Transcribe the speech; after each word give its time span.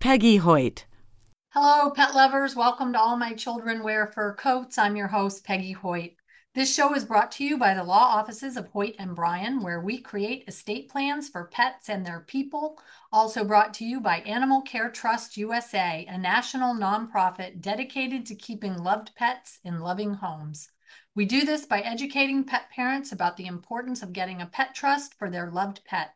Peggy 0.00 0.36
Hoyt. 0.36 0.84
Hello, 1.48 1.90
pet 1.90 2.14
lovers. 2.14 2.54
Welcome 2.54 2.92
to 2.92 3.00
All 3.00 3.16
My 3.16 3.34
Children 3.34 3.82
Wear 3.82 4.06
Fur 4.06 4.32
Coats. 4.36 4.78
I'm 4.78 4.94
your 4.94 5.08
host, 5.08 5.42
Peggy 5.42 5.72
Hoyt. 5.72 6.12
This 6.54 6.72
show 6.72 6.94
is 6.94 7.04
brought 7.04 7.32
to 7.32 7.44
you 7.44 7.58
by 7.58 7.74
the 7.74 7.82
law 7.82 8.14
offices 8.16 8.56
of 8.56 8.68
Hoyt 8.68 8.94
and 9.00 9.16
Bryan, 9.16 9.60
where 9.60 9.80
we 9.80 10.00
create 10.00 10.44
estate 10.46 10.88
plans 10.88 11.28
for 11.28 11.50
pets 11.52 11.88
and 11.88 12.06
their 12.06 12.20
people. 12.20 12.78
Also 13.12 13.42
brought 13.42 13.74
to 13.74 13.84
you 13.84 14.00
by 14.00 14.18
Animal 14.18 14.62
Care 14.62 14.88
Trust 14.88 15.36
USA, 15.36 16.06
a 16.08 16.16
national 16.16 16.76
nonprofit 16.76 17.60
dedicated 17.60 18.24
to 18.26 18.36
keeping 18.36 18.78
loved 18.78 19.10
pets 19.16 19.58
in 19.64 19.80
loving 19.80 20.14
homes. 20.14 20.70
We 21.16 21.24
do 21.24 21.44
this 21.44 21.66
by 21.66 21.80
educating 21.80 22.44
pet 22.44 22.70
parents 22.70 23.10
about 23.10 23.36
the 23.36 23.46
importance 23.46 24.04
of 24.04 24.12
getting 24.12 24.42
a 24.42 24.46
pet 24.46 24.76
trust 24.76 25.14
for 25.18 25.28
their 25.28 25.50
loved 25.50 25.84
pet. 25.84 26.14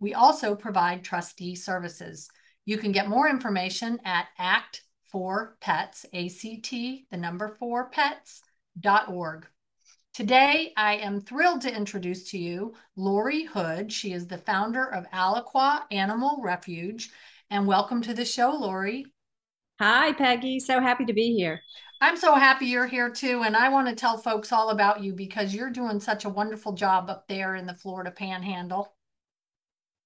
We 0.00 0.14
also 0.14 0.54
provide 0.54 1.04
trustee 1.04 1.56
services. 1.56 2.30
You 2.68 2.76
can 2.76 2.92
get 2.92 3.08
more 3.08 3.30
information 3.30 3.98
at 4.04 4.26
ACT 4.38 4.82
for 5.10 5.56
Pets, 5.62 6.04
ACT, 6.12 6.70
the 6.70 7.16
number 7.16 7.56
four 7.58 7.88
pets.org. 7.88 9.46
Today, 10.12 10.74
I 10.76 10.96
am 10.96 11.22
thrilled 11.22 11.62
to 11.62 11.74
introduce 11.74 12.30
to 12.32 12.38
you 12.38 12.74
Lori 12.94 13.44
Hood. 13.44 13.90
She 13.90 14.12
is 14.12 14.26
the 14.26 14.36
founder 14.36 14.84
of 14.84 15.10
Alaqua 15.12 15.84
Animal 15.90 16.42
Refuge. 16.42 17.08
And 17.48 17.66
welcome 17.66 18.02
to 18.02 18.12
the 18.12 18.26
show, 18.26 18.50
Lori. 18.50 19.06
Hi, 19.80 20.12
Peggy. 20.12 20.60
So 20.60 20.78
happy 20.78 21.06
to 21.06 21.14
be 21.14 21.34
here. 21.34 21.62
I'm 22.02 22.18
so 22.18 22.34
happy 22.34 22.66
you're 22.66 22.86
here 22.86 23.08
too. 23.08 23.44
And 23.44 23.56
I 23.56 23.70
want 23.70 23.88
to 23.88 23.94
tell 23.94 24.18
folks 24.18 24.52
all 24.52 24.68
about 24.68 25.02
you 25.02 25.14
because 25.14 25.54
you're 25.54 25.70
doing 25.70 26.00
such 26.00 26.26
a 26.26 26.28
wonderful 26.28 26.74
job 26.74 27.08
up 27.08 27.28
there 27.28 27.54
in 27.54 27.64
the 27.64 27.72
Florida 27.72 28.10
panhandle. 28.10 28.94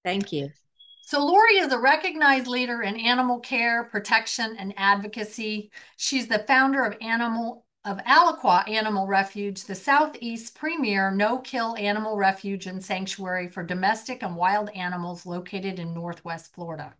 Thank 0.05 0.31
you. 0.31 0.51
So, 1.05 1.25
Lori 1.25 1.59
is 1.59 1.73
a 1.73 1.79
recognized 1.79 2.47
leader 2.47 2.83
in 2.83 2.97
animal 2.97 3.41
care, 3.41 3.85
protection, 3.85 4.57
and 4.59 4.73
advocacy. 4.77 5.71
She's 5.97 6.29
the 6.29 6.45
founder 6.47 6.85
of 6.85 6.97
Animal 7.01 7.67
of 7.85 7.99
Alaqua 7.99 8.69
Animal 8.69 9.09
Refuge, 9.09 9.65
the 9.65 9.75
Southeast 9.75 10.55
premier 10.55 11.11
no-kill 11.11 11.77
animal 11.77 12.17
refuge 12.17 12.67
and 12.67 12.83
sanctuary 12.83 13.49
for 13.49 13.65
domestic 13.65 14.23
and 14.23 14.37
wild 14.37 14.71
animals 14.71 15.27
located 15.27 15.81
in 15.81 15.93
Northwest 15.93 16.55
Florida. 16.55 16.95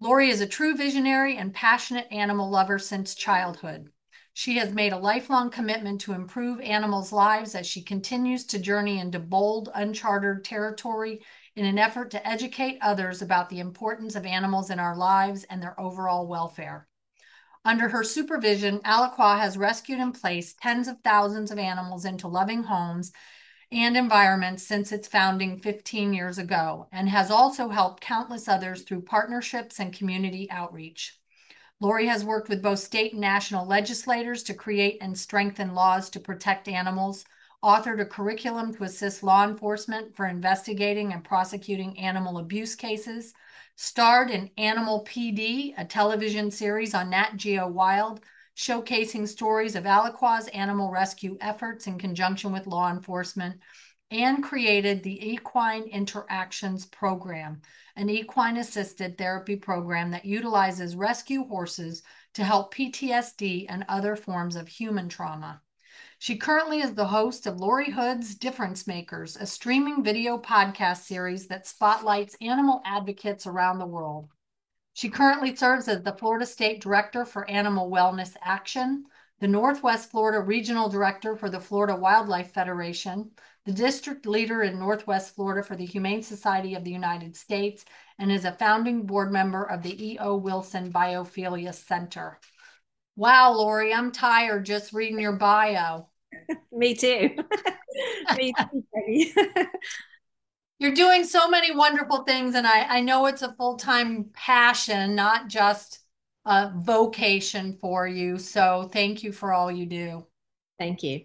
Lori 0.00 0.30
is 0.30 0.40
a 0.40 0.46
true 0.46 0.74
visionary 0.74 1.36
and 1.36 1.52
passionate 1.52 2.08
animal 2.10 2.48
lover 2.48 2.78
since 2.78 3.14
childhood. 3.14 3.92
She 4.38 4.58
has 4.58 4.74
made 4.74 4.92
a 4.92 4.98
lifelong 4.98 5.48
commitment 5.48 6.02
to 6.02 6.12
improve 6.12 6.60
animals' 6.60 7.10
lives 7.10 7.54
as 7.54 7.66
she 7.66 7.80
continues 7.80 8.44
to 8.48 8.58
journey 8.58 8.98
into 9.00 9.18
bold, 9.18 9.70
uncharted 9.74 10.44
territory 10.44 11.22
in 11.54 11.64
an 11.64 11.78
effort 11.78 12.10
to 12.10 12.28
educate 12.28 12.76
others 12.82 13.22
about 13.22 13.48
the 13.48 13.60
importance 13.60 14.14
of 14.14 14.26
animals 14.26 14.68
in 14.68 14.78
our 14.78 14.94
lives 14.94 15.44
and 15.44 15.62
their 15.62 15.80
overall 15.80 16.26
welfare. 16.26 16.86
Under 17.64 17.88
her 17.88 18.04
supervision, 18.04 18.80
Alaqua 18.80 19.38
has 19.38 19.56
rescued 19.56 20.00
and 20.00 20.12
placed 20.12 20.60
tens 20.60 20.86
of 20.86 21.00
thousands 21.00 21.50
of 21.50 21.58
animals 21.58 22.04
into 22.04 22.28
loving 22.28 22.64
homes 22.64 23.12
and 23.72 23.96
environments 23.96 24.62
since 24.62 24.92
its 24.92 25.08
founding 25.08 25.58
15 25.58 26.12
years 26.12 26.36
ago, 26.36 26.88
and 26.92 27.08
has 27.08 27.30
also 27.30 27.70
helped 27.70 28.02
countless 28.02 28.48
others 28.48 28.82
through 28.82 29.00
partnerships 29.00 29.80
and 29.80 29.94
community 29.94 30.46
outreach. 30.50 31.18
Lori 31.78 32.06
has 32.06 32.24
worked 32.24 32.48
with 32.48 32.62
both 32.62 32.78
state 32.78 33.12
and 33.12 33.20
national 33.20 33.66
legislators 33.66 34.42
to 34.44 34.54
create 34.54 34.96
and 35.02 35.16
strengthen 35.16 35.74
laws 35.74 36.08
to 36.10 36.18
protect 36.18 36.68
animals, 36.68 37.26
authored 37.62 38.00
a 38.00 38.06
curriculum 38.06 38.74
to 38.74 38.84
assist 38.84 39.22
law 39.22 39.44
enforcement 39.44 40.16
for 40.16 40.26
investigating 40.26 41.12
and 41.12 41.22
prosecuting 41.22 41.98
animal 41.98 42.38
abuse 42.38 42.74
cases, 42.74 43.34
starred 43.74 44.30
in 44.30 44.50
Animal 44.56 45.04
PD, 45.04 45.74
a 45.76 45.84
television 45.84 46.50
series 46.50 46.94
on 46.94 47.10
Nat 47.10 47.36
Geo 47.36 47.68
Wild, 47.68 48.20
showcasing 48.56 49.28
stories 49.28 49.76
of 49.76 49.84
Alaqua's 49.84 50.48
animal 50.48 50.90
rescue 50.90 51.36
efforts 51.42 51.86
in 51.86 51.98
conjunction 51.98 52.52
with 52.52 52.66
law 52.66 52.90
enforcement, 52.90 53.60
and 54.10 54.42
created 54.42 55.02
the 55.02 55.32
Equine 55.32 55.84
Interactions 55.84 56.86
Program, 56.86 57.60
an 57.96 58.08
equine 58.08 58.56
assisted 58.56 59.18
therapy 59.18 59.56
program 59.56 60.10
that 60.12 60.24
utilizes 60.24 60.94
rescue 60.94 61.44
horses 61.44 62.02
to 62.34 62.44
help 62.44 62.74
PTSD 62.74 63.66
and 63.68 63.84
other 63.88 64.14
forms 64.14 64.54
of 64.54 64.68
human 64.68 65.08
trauma. 65.08 65.60
She 66.18 66.36
currently 66.36 66.80
is 66.80 66.94
the 66.94 67.08
host 67.08 67.46
of 67.46 67.60
Lori 67.60 67.90
Hood's 67.90 68.34
Difference 68.34 68.86
Makers, 68.86 69.36
a 69.36 69.46
streaming 69.46 70.04
video 70.04 70.38
podcast 70.38 71.02
series 71.02 71.48
that 71.48 71.66
spotlights 71.66 72.36
animal 72.40 72.82
advocates 72.84 73.46
around 73.46 73.78
the 73.78 73.86
world. 73.86 74.28
She 74.92 75.10
currently 75.10 75.54
serves 75.54 75.88
as 75.88 76.02
the 76.02 76.14
Florida 76.14 76.46
State 76.46 76.80
Director 76.80 77.26
for 77.26 77.48
Animal 77.50 77.90
Wellness 77.90 78.34
Action, 78.40 79.04
the 79.40 79.48
Northwest 79.48 80.10
Florida 80.10 80.40
Regional 80.40 80.88
Director 80.88 81.36
for 81.36 81.50
the 81.50 81.60
Florida 81.60 81.94
Wildlife 81.94 82.52
Federation, 82.52 83.30
the 83.64 83.72
District 83.72 84.24
Leader 84.26 84.62
in 84.62 84.78
Northwest 84.78 85.34
Florida 85.34 85.62
for 85.66 85.76
the 85.76 85.84
Humane 85.84 86.22
Society 86.22 86.74
of 86.74 86.84
the 86.84 86.90
United 86.90 87.36
States, 87.36 87.84
and 88.18 88.32
is 88.32 88.44
a 88.44 88.52
founding 88.52 89.04
board 89.04 89.30
member 89.32 89.64
of 89.64 89.82
the 89.82 90.12
E.O. 90.12 90.36
Wilson 90.36 90.92
Biophilia 90.92 91.74
Center. 91.74 92.38
Wow, 93.16 93.52
Lori, 93.52 93.92
I'm 93.92 94.12
tired 94.12 94.66
just 94.66 94.92
reading 94.92 95.18
your 95.18 95.36
bio. 95.36 96.08
Me 96.72 96.94
too. 96.94 97.30
Me 98.36 98.52
too. 98.52 99.32
You're 100.78 100.94
doing 100.94 101.24
so 101.24 101.48
many 101.48 101.74
wonderful 101.74 102.24
things, 102.24 102.54
and 102.54 102.66
I, 102.66 102.98
I 102.98 103.00
know 103.00 103.26
it's 103.26 103.42
a 103.42 103.54
full 103.54 103.76
time 103.76 104.30
passion, 104.34 105.14
not 105.14 105.48
just 105.48 106.00
a 106.46 106.72
vocation 106.76 107.76
for 107.80 108.06
you. 108.06 108.38
So 108.38 108.88
thank 108.92 109.22
you 109.22 109.32
for 109.32 109.52
all 109.52 109.70
you 109.70 109.84
do. 109.84 110.26
Thank 110.78 111.02
you. 111.02 111.22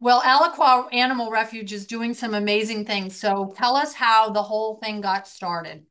Well, 0.00 0.22
Alaqua 0.22 0.92
Animal 0.94 1.30
Refuge 1.30 1.74
is 1.74 1.86
doing 1.86 2.14
some 2.14 2.32
amazing 2.32 2.86
things. 2.86 3.14
So 3.20 3.52
tell 3.54 3.76
us 3.76 3.92
how 3.92 4.30
the 4.30 4.42
whole 4.42 4.76
thing 4.82 5.02
got 5.02 5.28
started. 5.28 5.84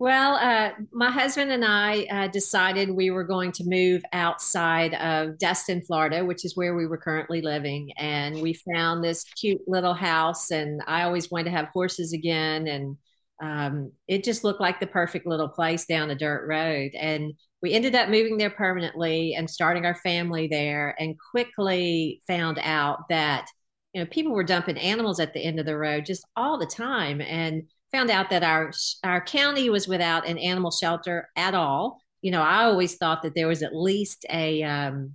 Well, 0.00 0.34
uh, 0.34 0.72
my 0.92 1.12
husband 1.12 1.52
and 1.52 1.64
I 1.64 2.02
uh, 2.10 2.26
decided 2.26 2.90
we 2.90 3.10
were 3.10 3.22
going 3.22 3.52
to 3.52 3.64
move 3.64 4.02
outside 4.12 4.92
of 4.94 5.38
Destin, 5.38 5.82
Florida, 5.82 6.24
which 6.24 6.44
is 6.44 6.56
where 6.56 6.74
we 6.74 6.88
were 6.88 6.98
currently 6.98 7.40
living. 7.40 7.92
And 7.96 8.42
we 8.42 8.54
found 8.74 9.04
this 9.04 9.22
cute 9.22 9.60
little 9.68 9.94
house, 9.94 10.50
and 10.50 10.82
I 10.88 11.04
always 11.04 11.30
wanted 11.30 11.44
to 11.44 11.50
have 11.52 11.68
horses 11.68 12.12
again. 12.12 12.66
And 12.66 12.96
um, 13.42 13.92
it 14.08 14.24
just 14.24 14.44
looked 14.44 14.60
like 14.60 14.80
the 14.80 14.86
perfect 14.86 15.26
little 15.26 15.48
place 15.48 15.86
down 15.86 16.10
a 16.10 16.14
dirt 16.14 16.46
road. 16.48 16.92
And 16.94 17.34
we 17.62 17.72
ended 17.72 17.94
up 17.94 18.08
moving 18.08 18.36
there 18.36 18.50
permanently 18.50 19.34
and 19.34 19.48
starting 19.48 19.86
our 19.86 19.94
family 19.96 20.48
there, 20.48 20.94
and 20.98 21.16
quickly 21.30 22.22
found 22.26 22.58
out 22.60 23.08
that 23.08 23.46
you 23.92 24.02
know 24.02 24.06
people 24.06 24.32
were 24.32 24.44
dumping 24.44 24.78
animals 24.78 25.20
at 25.20 25.32
the 25.32 25.40
end 25.40 25.58
of 25.58 25.66
the 25.66 25.76
road 25.76 26.04
just 26.04 26.26
all 26.36 26.58
the 26.58 26.66
time 26.66 27.20
and 27.20 27.62
found 27.92 28.10
out 28.10 28.30
that 28.30 28.42
our 28.42 28.72
our 29.04 29.20
county 29.24 29.70
was 29.70 29.88
without 29.88 30.26
an 30.28 30.38
animal 30.38 30.70
shelter 30.70 31.28
at 31.36 31.54
all. 31.54 31.98
You 32.22 32.30
know, 32.32 32.42
I 32.42 32.64
always 32.64 32.96
thought 32.96 33.22
that 33.22 33.34
there 33.34 33.48
was 33.48 33.62
at 33.62 33.74
least 33.74 34.26
a 34.30 34.62
um, 34.62 35.14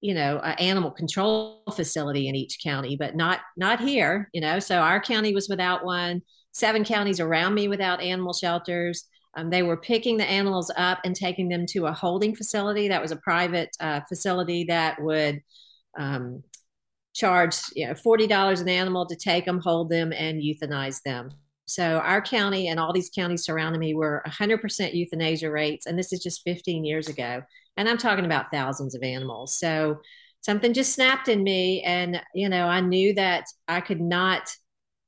you 0.00 0.14
know, 0.14 0.38
an 0.40 0.58
animal 0.58 0.90
control 0.90 1.62
facility 1.74 2.28
in 2.28 2.34
each 2.34 2.58
county, 2.62 2.96
but 2.96 3.16
not 3.16 3.40
not 3.56 3.80
here. 3.80 4.28
You 4.32 4.40
know, 4.40 4.58
so 4.58 4.78
our 4.78 5.00
county 5.00 5.34
was 5.34 5.48
without 5.48 5.84
one. 5.84 6.22
Seven 6.52 6.84
counties 6.84 7.20
around 7.20 7.54
me 7.54 7.68
without 7.68 8.00
animal 8.00 8.32
shelters. 8.32 9.04
Um, 9.34 9.50
they 9.50 9.62
were 9.62 9.76
picking 9.78 10.18
the 10.18 10.28
animals 10.28 10.70
up 10.76 10.98
and 11.04 11.16
taking 11.16 11.48
them 11.48 11.64
to 11.70 11.86
a 11.86 11.92
holding 11.92 12.36
facility. 12.36 12.88
That 12.88 13.00
was 13.00 13.12
a 13.12 13.16
private 13.16 13.70
uh, 13.80 14.00
facility 14.08 14.64
that 14.64 15.00
would 15.02 15.40
um, 15.98 16.42
charge 17.14 17.56
you 17.74 17.86
know, 17.86 17.94
$40 17.94 18.60
an 18.60 18.68
animal 18.68 19.06
to 19.06 19.16
take 19.16 19.46
them, 19.46 19.60
hold 19.60 19.90
them, 19.90 20.12
and 20.12 20.42
euthanize 20.42 21.02
them. 21.02 21.30
So 21.64 21.98
our 21.98 22.20
county 22.20 22.68
and 22.68 22.78
all 22.78 22.92
these 22.92 23.10
counties 23.14 23.44
surrounding 23.44 23.80
me 23.80 23.94
were 23.94 24.22
100% 24.26 24.94
euthanasia 24.94 25.50
rates, 25.50 25.86
and 25.86 25.98
this 25.98 26.12
is 26.12 26.22
just 26.22 26.42
15 26.44 26.84
years 26.84 27.08
ago. 27.08 27.42
And 27.76 27.88
I'm 27.88 27.98
talking 27.98 28.26
about 28.26 28.50
thousands 28.52 28.94
of 28.94 29.02
animals. 29.02 29.58
So 29.58 30.00
something 30.42 30.74
just 30.74 30.94
snapped 30.94 31.28
in 31.28 31.42
me, 31.42 31.82
and 31.82 32.20
you 32.34 32.48
know, 32.48 32.66
I 32.66 32.80
knew 32.80 33.14
that 33.14 33.46
I 33.68 33.80
could 33.80 34.00
not 34.00 34.50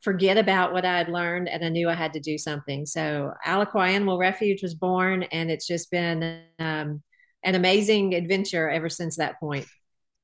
forget 0.05 0.37
about 0.37 0.73
what 0.73 0.85
I 0.85 0.99
had 0.99 1.09
learned, 1.09 1.49
and 1.49 1.65
I 1.65 1.71
knew 1.71 1.89
I 1.89 1.95
had 1.95 2.13
to 2.13 2.21
do 2.21 2.37
something. 2.39 2.87
So 2.87 3.33
Alaqua 3.45 3.89
Animal 3.89 4.19
Refuge 4.19 4.63
was 4.63 4.75
born, 4.75 5.25
and 5.25 5.51
it's 5.51 5.67
just 5.67 5.91
been 5.91 6.43
um, 6.59 7.03
an 7.43 7.55
amazing 7.55 8.15
adventure 8.15 8.69
ever 8.69 8.91
since 8.91 9.17
that 9.17 9.41
point. 9.41 9.67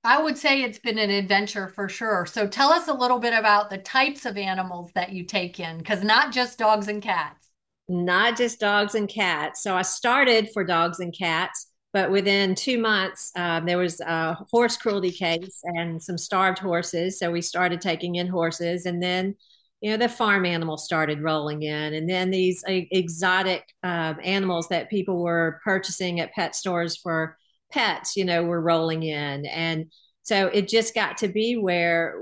I 0.05 0.23
would 0.23 0.39
say 0.39 0.63
it's 0.63 0.79
been 0.79 0.99
an 0.99 1.11
adventure 1.11 1.69
for 1.69 1.89
sure. 1.89 2.27
So 2.27 2.47
tell 2.47 2.71
us 2.71 2.89
a 2.89 2.95
little 2.95 3.19
bit 3.19 3.35
about 3.35 3.69
the 3.71 3.79
types 3.79 4.25
of 4.27 4.37
animals 4.37 4.91
that 4.95 5.13
you 5.13 5.25
take 5.25 5.59
in, 5.59 5.79
because 5.79 6.05
not 6.05 6.33
just 6.33 6.59
dogs 6.59 6.89
and 6.89 7.03
cats. 7.03 7.49
Not 7.89 8.37
just 8.37 8.61
dogs 8.61 8.95
and 8.95 9.09
cats. 9.09 9.63
So 9.63 9.75
I 9.75 9.83
started 9.83 10.51
for 10.53 10.63
dogs 10.65 11.01
and 11.01 11.13
cats, 11.13 11.67
but 11.93 12.11
within 12.11 12.55
two 12.55 12.79
months, 12.79 13.33
um, 13.35 13.67
there 13.67 13.79
was 13.79 14.01
a 14.01 14.39
horse 14.51 14.77
cruelty 14.77 15.11
case 15.11 15.61
and 15.65 16.01
some 16.01 16.17
starved 16.17 16.61
horses. 16.61 17.19
So 17.19 17.31
we 17.31 17.43
started 17.43 17.81
taking 17.81 18.15
in 18.15 18.29
horses, 18.29 18.87
and 18.87 19.03
then 19.03 19.35
you 19.81 19.91
know 19.91 19.97
the 19.97 20.09
farm 20.09 20.45
animals 20.45 20.85
started 20.85 21.23
rolling 21.23 21.63
in 21.63 21.95
and 21.95 22.09
then 22.09 22.31
these 22.31 22.63
uh, 22.69 22.81
exotic 22.91 23.65
uh, 23.83 24.15
animals 24.23 24.69
that 24.69 24.91
people 24.91 25.23
were 25.23 25.61
purchasing 25.65 26.21
at 26.21 26.33
pet 26.33 26.55
stores 26.55 26.97
for 26.97 27.37
pets 27.71 28.17
you 28.17 28.25
know 28.25 28.43
were 28.43 28.61
rolling 28.61 29.03
in. 29.03 29.47
And 29.47 29.87
so 30.23 30.47
it 30.49 30.69
just 30.69 30.95
got 30.95 31.17
to 31.19 31.29
be 31.29 31.57
where 31.57 32.15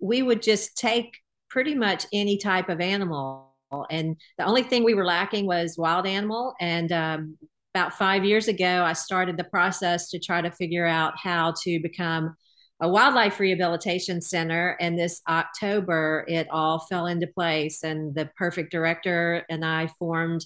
we 0.00 0.22
would 0.22 0.42
just 0.42 0.76
take 0.76 1.16
pretty 1.48 1.74
much 1.74 2.06
any 2.12 2.38
type 2.38 2.68
of 2.68 2.80
animal. 2.80 3.54
And 3.90 4.16
the 4.38 4.44
only 4.44 4.62
thing 4.62 4.84
we 4.84 4.94
were 4.94 5.04
lacking 5.04 5.46
was 5.46 5.76
wild 5.78 6.06
animal. 6.06 6.54
And 6.60 6.92
um, 6.92 7.38
about 7.74 7.92
five 7.92 8.24
years 8.24 8.48
ago 8.48 8.82
i 8.84 8.94
started 8.94 9.36
the 9.36 9.44
process 9.44 10.08
to 10.08 10.18
try 10.18 10.40
to 10.40 10.50
figure 10.50 10.86
out 10.86 11.12
how 11.22 11.52
to 11.62 11.78
become 11.82 12.34
a 12.80 12.88
wildlife 12.88 13.40
rehabilitation 13.40 14.20
center. 14.20 14.76
And 14.80 14.98
this 14.98 15.22
October, 15.28 16.24
it 16.28 16.48
all 16.50 16.80
fell 16.80 17.06
into 17.06 17.26
place. 17.26 17.82
And 17.82 18.14
the 18.14 18.30
perfect 18.36 18.70
director 18.70 19.44
and 19.48 19.64
I 19.64 19.88
formed 19.98 20.44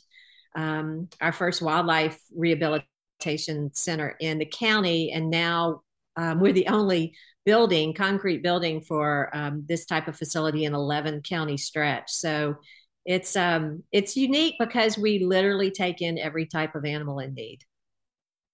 um, 0.55 1.09
our 1.21 1.33
first 1.33 1.61
wildlife 1.63 2.19
rehabilitation 2.35 3.71
center 3.75 4.17
in 4.21 4.39
the 4.39 4.47
county. 4.47 5.13
And 5.13 5.31
now 5.31 5.83
um, 6.17 6.41
we're 6.41 6.53
the 6.53 6.69
only 6.69 7.15
building, 7.45 7.95
concrete 7.95 8.43
building 8.43 8.81
for 8.81 9.35
um, 9.35 9.65
this 9.69 9.85
type 9.87 10.07
of 10.07 10.17
facility 10.17 10.65
in 10.65 10.75
11 10.75 11.23
county 11.23 11.57
stretch. 11.57 12.11
So 12.11 12.57
it's 13.05 13.35
um, 13.35 13.83
it's 13.93 14.17
unique 14.17 14.57
because 14.59 14.99
we 14.99 15.21
literally 15.21 15.71
take 15.71 16.03
in 16.03 16.19
every 16.19 16.47
type 16.47 16.75
of 16.75 16.85
animal 16.85 17.19
in 17.19 17.35
need. 17.35 17.61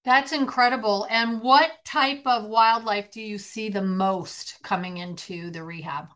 That's 0.06 0.30
incredible. 0.30 1.04
And 1.10 1.42
what 1.42 1.84
type 1.84 2.22
of 2.26 2.44
wildlife 2.44 3.10
do 3.10 3.20
you 3.20 3.38
see 3.38 3.68
the 3.68 3.82
most 3.82 4.56
coming 4.62 4.98
into 4.98 5.50
the 5.50 5.64
rehab? 5.64 6.06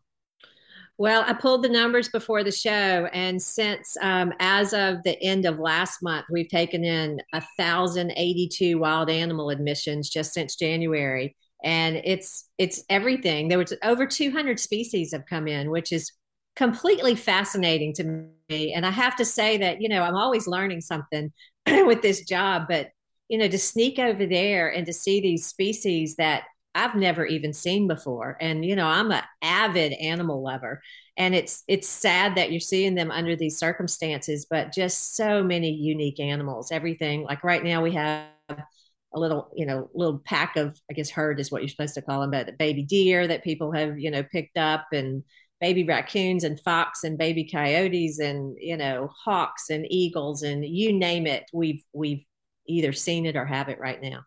Well, 0.96 1.24
I 1.26 1.32
pulled 1.32 1.64
the 1.64 1.70
numbers 1.70 2.08
before 2.08 2.44
the 2.44 2.52
show, 2.52 3.08
and 3.12 3.42
since 3.42 3.96
um, 4.00 4.32
as 4.38 4.72
of 4.74 5.02
the 5.02 5.20
end 5.20 5.44
of 5.44 5.58
last 5.58 6.04
month, 6.04 6.26
we've 6.30 6.48
taken 6.48 6.84
in 6.84 7.20
1,082 7.32 8.78
wild 8.78 9.10
animal 9.10 9.50
admissions 9.50 10.08
just 10.08 10.34
since 10.34 10.54
January, 10.54 11.34
and 11.64 11.96
it's 12.04 12.48
it's 12.58 12.84
everything. 12.90 13.48
There 13.48 13.58
was 13.58 13.74
over 13.82 14.06
200 14.06 14.60
species 14.60 15.10
have 15.12 15.26
come 15.26 15.48
in, 15.48 15.68
which 15.70 15.90
is 15.90 16.12
completely 16.54 17.16
fascinating 17.16 17.92
to 17.94 18.28
me. 18.50 18.72
And 18.74 18.86
I 18.86 18.90
have 18.90 19.16
to 19.16 19.24
say 19.24 19.56
that 19.56 19.80
you 19.80 19.88
know 19.88 20.02
I'm 20.02 20.16
always 20.16 20.46
learning 20.46 20.82
something 20.82 21.32
with 21.66 22.02
this 22.02 22.24
job, 22.26 22.66
but 22.68 22.88
you 23.30 23.38
know, 23.38 23.48
to 23.48 23.58
sneak 23.58 24.00
over 24.00 24.26
there 24.26 24.68
and 24.68 24.84
to 24.86 24.92
see 24.92 25.20
these 25.20 25.46
species 25.46 26.16
that 26.16 26.42
I've 26.74 26.96
never 26.96 27.24
even 27.24 27.52
seen 27.52 27.86
before. 27.86 28.36
And 28.40 28.64
you 28.64 28.74
know, 28.74 28.86
I'm 28.86 29.12
an 29.12 29.22
avid 29.40 29.92
animal 29.94 30.42
lover, 30.42 30.82
and 31.16 31.34
it's 31.34 31.62
it's 31.68 31.88
sad 31.88 32.36
that 32.36 32.50
you're 32.50 32.60
seeing 32.60 32.96
them 32.96 33.12
under 33.12 33.36
these 33.36 33.56
circumstances. 33.58 34.46
But 34.50 34.72
just 34.72 35.14
so 35.14 35.44
many 35.44 35.70
unique 35.70 36.18
animals. 36.18 36.72
Everything 36.72 37.22
like 37.22 37.44
right 37.44 37.62
now 37.62 37.82
we 37.82 37.92
have 37.92 38.26
a 38.50 39.18
little, 39.20 39.52
you 39.56 39.66
know, 39.66 39.88
little 39.94 40.18
pack 40.24 40.56
of 40.56 40.76
I 40.90 40.94
guess 40.94 41.10
herd 41.10 41.38
is 41.38 41.52
what 41.52 41.62
you're 41.62 41.68
supposed 41.68 41.94
to 41.94 42.02
call 42.02 42.20
them, 42.22 42.32
but 42.32 42.58
baby 42.58 42.82
deer 42.82 43.28
that 43.28 43.44
people 43.44 43.72
have 43.72 43.98
you 43.98 44.10
know 44.10 44.24
picked 44.24 44.58
up 44.58 44.86
and 44.92 45.22
baby 45.60 45.84
raccoons 45.84 46.42
and 46.42 46.58
fox 46.60 47.04
and 47.04 47.18
baby 47.18 47.48
coyotes 47.48 48.18
and 48.18 48.56
you 48.58 48.76
know 48.76 49.08
hawks 49.24 49.70
and 49.70 49.86
eagles 49.90 50.42
and 50.42 50.64
you 50.64 50.92
name 50.92 51.26
it 51.26 51.44
we've 51.52 51.82
we've 51.92 52.24
either 52.66 52.92
seen 52.92 53.26
it 53.26 53.36
or 53.36 53.44
have 53.44 53.68
it 53.68 53.78
right 53.78 54.00
now. 54.00 54.20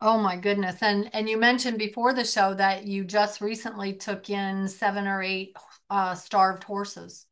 Oh 0.00 0.18
my 0.18 0.36
goodness. 0.36 0.76
And 0.82 1.10
and 1.12 1.28
you 1.28 1.36
mentioned 1.36 1.78
before 1.78 2.12
the 2.12 2.24
show 2.24 2.54
that 2.54 2.86
you 2.86 3.04
just 3.04 3.40
recently 3.40 3.92
took 3.94 4.30
in 4.30 4.68
seven 4.68 5.06
or 5.06 5.22
eight 5.22 5.56
uh, 5.90 6.14
starved 6.14 6.64
horses. 6.64 7.26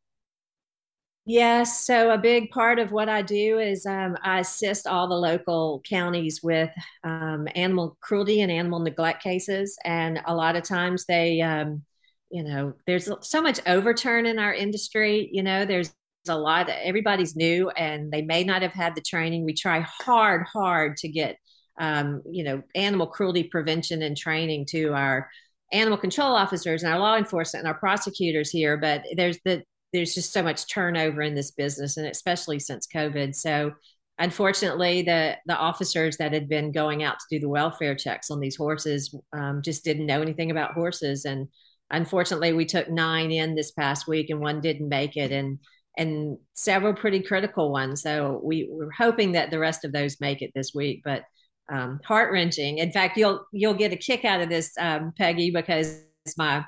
Yes. 1.29 1.85
So 1.85 2.11
a 2.11 2.17
big 2.17 2.51
part 2.51 2.79
of 2.79 2.93
what 2.93 3.09
I 3.09 3.21
do 3.21 3.59
is 3.59 3.85
um, 3.85 4.15
I 4.23 4.39
assist 4.39 4.87
all 4.87 5.09
the 5.09 5.15
local 5.15 5.81
counties 5.87 6.41
with 6.41 6.69
um, 7.03 7.49
animal 7.53 7.97
cruelty 7.99 8.39
and 8.41 8.49
animal 8.49 8.79
neglect 8.79 9.21
cases. 9.21 9.77
And 9.83 10.21
a 10.25 10.33
lot 10.33 10.55
of 10.55 10.63
times 10.63 11.05
they, 11.05 11.41
um, 11.41 11.83
you 12.31 12.43
know, 12.43 12.73
there's 12.85 13.09
so 13.21 13.41
much 13.41 13.59
overturn 13.65 14.25
in 14.25 14.39
our 14.39 14.53
industry. 14.53 15.29
You 15.33 15.43
know, 15.43 15.65
there's 15.65 15.93
a 16.29 16.35
lot 16.35 16.69
everybody's 16.69 17.35
new 17.35 17.69
and 17.71 18.11
they 18.11 18.21
may 18.21 18.43
not 18.43 18.61
have 18.61 18.73
had 18.73 18.95
the 18.95 19.01
training. 19.01 19.45
We 19.45 19.53
try 19.53 19.81
hard 19.81 20.45
hard 20.51 20.97
to 20.97 21.07
get 21.07 21.37
um, 21.79 22.21
you 22.29 22.43
know 22.43 22.63
animal 22.75 23.07
cruelty 23.07 23.43
prevention 23.43 24.01
and 24.01 24.17
training 24.17 24.65
to 24.69 24.93
our 24.93 25.29
animal 25.71 25.97
control 25.97 26.35
officers 26.35 26.83
and 26.83 26.91
our 26.91 26.99
law 26.99 27.17
enforcement 27.17 27.65
and 27.65 27.71
our 27.71 27.79
prosecutors 27.79 28.49
here 28.49 28.77
but 28.77 29.03
there's 29.15 29.37
the 29.43 29.61
there's 29.93 30.13
just 30.13 30.33
so 30.33 30.43
much 30.43 30.71
turnover 30.71 31.21
in 31.21 31.35
this 31.35 31.51
business 31.51 31.97
and 31.97 32.07
especially 32.07 32.59
since 32.59 32.87
covid. 32.93 33.35
So 33.35 33.73
unfortunately 34.19 35.03
the 35.03 35.37
the 35.45 35.55
officers 35.55 36.17
that 36.17 36.33
had 36.33 36.49
been 36.49 36.71
going 36.71 37.03
out 37.03 37.19
to 37.19 37.25
do 37.29 37.39
the 37.39 37.49
welfare 37.49 37.95
checks 37.95 38.31
on 38.31 38.39
these 38.39 38.55
horses 38.55 39.13
um, 39.33 39.61
just 39.63 39.83
didn't 39.83 40.05
know 40.05 40.21
anything 40.21 40.51
about 40.51 40.73
horses. 40.73 41.25
And 41.25 41.47
unfortunately 41.89 42.53
we 42.53 42.65
took 42.65 42.89
nine 42.89 43.31
in 43.31 43.55
this 43.55 43.71
past 43.71 44.07
week 44.07 44.29
and 44.29 44.39
one 44.39 44.61
didn't 44.61 44.89
make 44.89 45.15
it. 45.15 45.31
And 45.31 45.59
and 45.97 46.37
several 46.53 46.93
pretty 46.93 47.21
critical 47.21 47.71
ones. 47.71 48.01
So 48.01 48.39
we, 48.43 48.67
we're 48.69 48.91
hoping 48.91 49.33
that 49.33 49.49
the 49.51 49.59
rest 49.59 49.83
of 49.83 49.91
those 49.91 50.21
make 50.21 50.41
it 50.41 50.51
this 50.53 50.73
week, 50.73 51.01
but 51.03 51.23
um, 51.69 51.99
heart 52.05 52.31
wrenching. 52.31 52.77
In 52.77 52.91
fact, 52.91 53.17
you'll 53.17 53.45
you'll 53.51 53.73
get 53.73 53.91
a 53.91 53.97
kick 53.97 54.23
out 54.23 54.41
of 54.41 54.49
this, 54.49 54.71
um, 54.79 55.11
Peggy, 55.17 55.51
because 55.51 56.01
my 56.37 56.63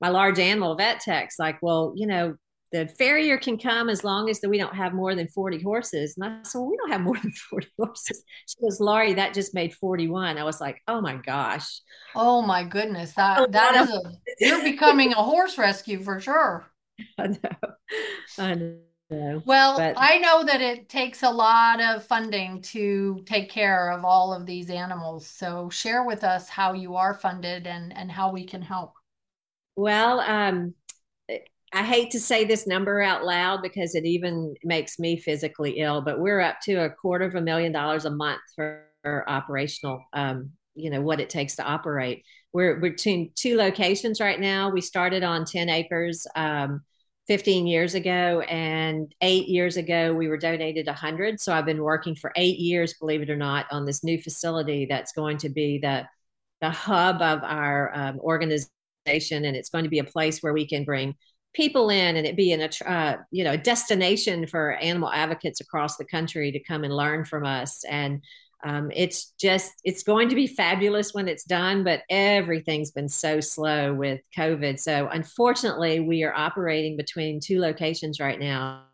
my 0.00 0.08
large 0.08 0.38
animal 0.38 0.76
vet 0.76 1.00
text 1.00 1.38
like, 1.38 1.62
well, 1.62 1.94
you 1.96 2.06
know, 2.06 2.34
the 2.72 2.88
farrier 2.98 3.38
can 3.38 3.56
come 3.56 3.88
as 3.88 4.02
long 4.02 4.28
as 4.28 4.40
we 4.46 4.58
don't 4.58 4.74
have 4.74 4.92
more 4.92 5.14
than 5.14 5.28
40 5.28 5.62
horses. 5.62 6.16
And 6.16 6.24
I 6.24 6.42
said, 6.42 6.58
well, 6.58 6.70
we 6.70 6.76
don't 6.76 6.90
have 6.90 7.02
more 7.02 7.16
than 7.16 7.30
40 7.30 7.68
horses. 7.78 8.24
She 8.48 8.60
goes, 8.60 8.80
Lori, 8.80 9.14
that 9.14 9.32
just 9.32 9.54
made 9.54 9.72
41. 9.74 10.38
I 10.38 10.42
was 10.42 10.60
like, 10.60 10.82
oh 10.88 11.00
my 11.00 11.14
gosh. 11.14 11.80
Oh 12.16 12.42
my 12.42 12.64
goodness. 12.64 13.12
That, 13.12 13.52
that 13.52 13.76
is 13.76 13.90
a, 13.90 14.00
you're 14.40 14.64
becoming 14.64 15.12
a 15.12 15.22
horse 15.22 15.56
rescue 15.56 16.02
for 16.02 16.18
sure. 16.18 16.66
I 17.18 17.26
know. 17.26 17.72
I 18.38 18.54
know. 18.54 19.42
Well, 19.44 19.76
but, 19.76 19.94
I 19.96 20.18
know 20.18 20.44
that 20.44 20.60
it 20.60 20.88
takes 20.88 21.22
a 21.22 21.30
lot 21.30 21.80
of 21.80 22.04
funding 22.04 22.62
to 22.62 23.22
take 23.26 23.50
care 23.50 23.90
of 23.90 24.04
all 24.04 24.32
of 24.32 24.46
these 24.46 24.70
animals. 24.70 25.26
So 25.26 25.68
share 25.70 26.04
with 26.04 26.24
us 26.24 26.48
how 26.48 26.72
you 26.72 26.96
are 26.96 27.14
funded 27.14 27.66
and, 27.66 27.96
and 27.96 28.10
how 28.10 28.32
we 28.32 28.44
can 28.44 28.62
help. 28.62 28.94
Well, 29.76 30.20
um, 30.20 30.74
I 31.74 31.82
hate 31.82 32.12
to 32.12 32.20
say 32.20 32.44
this 32.44 32.66
number 32.66 33.02
out 33.02 33.24
loud 33.24 33.60
because 33.60 33.94
it 33.94 34.04
even 34.04 34.54
makes 34.62 34.98
me 34.98 35.16
physically 35.16 35.80
ill, 35.80 36.00
but 36.00 36.20
we're 36.20 36.40
up 36.40 36.60
to 36.62 36.84
a 36.84 36.90
quarter 36.90 37.24
of 37.24 37.34
a 37.34 37.40
million 37.40 37.72
dollars 37.72 38.04
a 38.04 38.10
month 38.10 38.40
for, 38.54 38.84
for 39.02 39.28
operational, 39.28 40.02
um, 40.12 40.52
you 40.74 40.90
know, 40.90 41.00
what 41.00 41.20
it 41.20 41.30
takes 41.30 41.56
to 41.56 41.64
operate. 41.64 42.24
We're 42.54 42.76
between 42.76 43.32
two 43.34 43.56
locations 43.56 44.20
right 44.20 44.38
now. 44.38 44.70
We 44.70 44.80
started 44.80 45.24
on 45.24 45.44
10 45.44 45.68
acres 45.68 46.24
um, 46.36 46.82
15 47.26 47.66
years 47.66 47.94
ago, 47.94 48.40
and 48.48 49.12
eight 49.22 49.48
years 49.48 49.76
ago, 49.76 50.14
we 50.14 50.28
were 50.28 50.36
donated 50.36 50.86
100. 50.86 51.40
So 51.40 51.52
I've 51.52 51.66
been 51.66 51.82
working 51.82 52.14
for 52.14 52.32
eight 52.36 52.58
years, 52.58 52.94
believe 52.94 53.22
it 53.22 53.30
or 53.30 53.36
not, 53.36 53.66
on 53.72 53.84
this 53.84 54.04
new 54.04 54.22
facility 54.22 54.86
that's 54.88 55.12
going 55.12 55.38
to 55.38 55.48
be 55.48 55.78
the, 55.78 56.06
the 56.60 56.70
hub 56.70 57.20
of 57.20 57.42
our 57.42 57.90
um, 57.92 58.20
organization. 58.20 58.68
And 59.44 59.56
it's 59.56 59.70
going 59.70 59.84
to 59.84 59.90
be 59.90 59.98
a 59.98 60.04
place 60.04 60.38
where 60.38 60.52
we 60.52 60.66
can 60.66 60.84
bring 60.84 61.16
people 61.54 61.88
in 61.88 62.16
and 62.16 62.26
it 62.26 62.36
be 62.36 62.52
a 62.52 62.70
uh, 62.86 63.16
you 63.30 63.44
know 63.44 63.52
a 63.52 63.56
destination 63.56 64.44
for 64.46 64.72
animal 64.72 65.10
advocates 65.12 65.60
across 65.60 65.96
the 65.96 66.04
country 66.04 66.50
to 66.50 66.58
come 66.58 66.82
and 66.82 66.94
learn 66.94 67.24
from 67.24 67.46
us 67.46 67.84
and 67.84 68.22
um, 68.64 68.90
it's 68.94 69.32
just 69.38 69.72
it's 69.84 70.02
going 70.02 70.30
to 70.30 70.34
be 70.34 70.46
fabulous 70.46 71.12
when 71.12 71.28
it's 71.28 71.44
done 71.44 71.84
but 71.84 72.02
everything's 72.08 72.90
been 72.90 73.08
so 73.08 73.40
slow 73.40 73.92
with 73.92 74.20
covid. 74.36 74.78
So 74.80 75.08
unfortunately 75.08 76.00
we 76.00 76.24
are 76.24 76.34
operating 76.34 76.96
between 76.96 77.40
two 77.40 77.60
locations 77.60 78.18
right 78.20 78.40
now. 78.40 78.84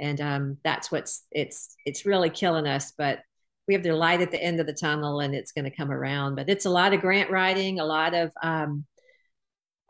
And 0.00 0.20
um, 0.20 0.58
that's 0.62 0.92
what's 0.92 1.24
it's 1.32 1.74
it's 1.84 2.06
really 2.06 2.30
killing 2.30 2.66
us 2.66 2.92
but 2.96 3.20
we 3.66 3.74
have 3.74 3.82
the 3.82 3.94
light 3.94 4.22
at 4.22 4.30
the 4.30 4.42
end 4.42 4.60
of 4.60 4.66
the 4.66 4.72
tunnel 4.72 5.20
and 5.20 5.34
it's 5.34 5.52
going 5.52 5.66
to 5.66 5.76
come 5.76 5.92
around. 5.92 6.36
But 6.36 6.48
it's 6.48 6.64
a 6.64 6.70
lot 6.70 6.94
of 6.94 7.02
grant 7.02 7.30
writing 7.30 7.78
a 7.78 7.84
lot 7.84 8.14
of 8.14 8.32
um, 8.42 8.86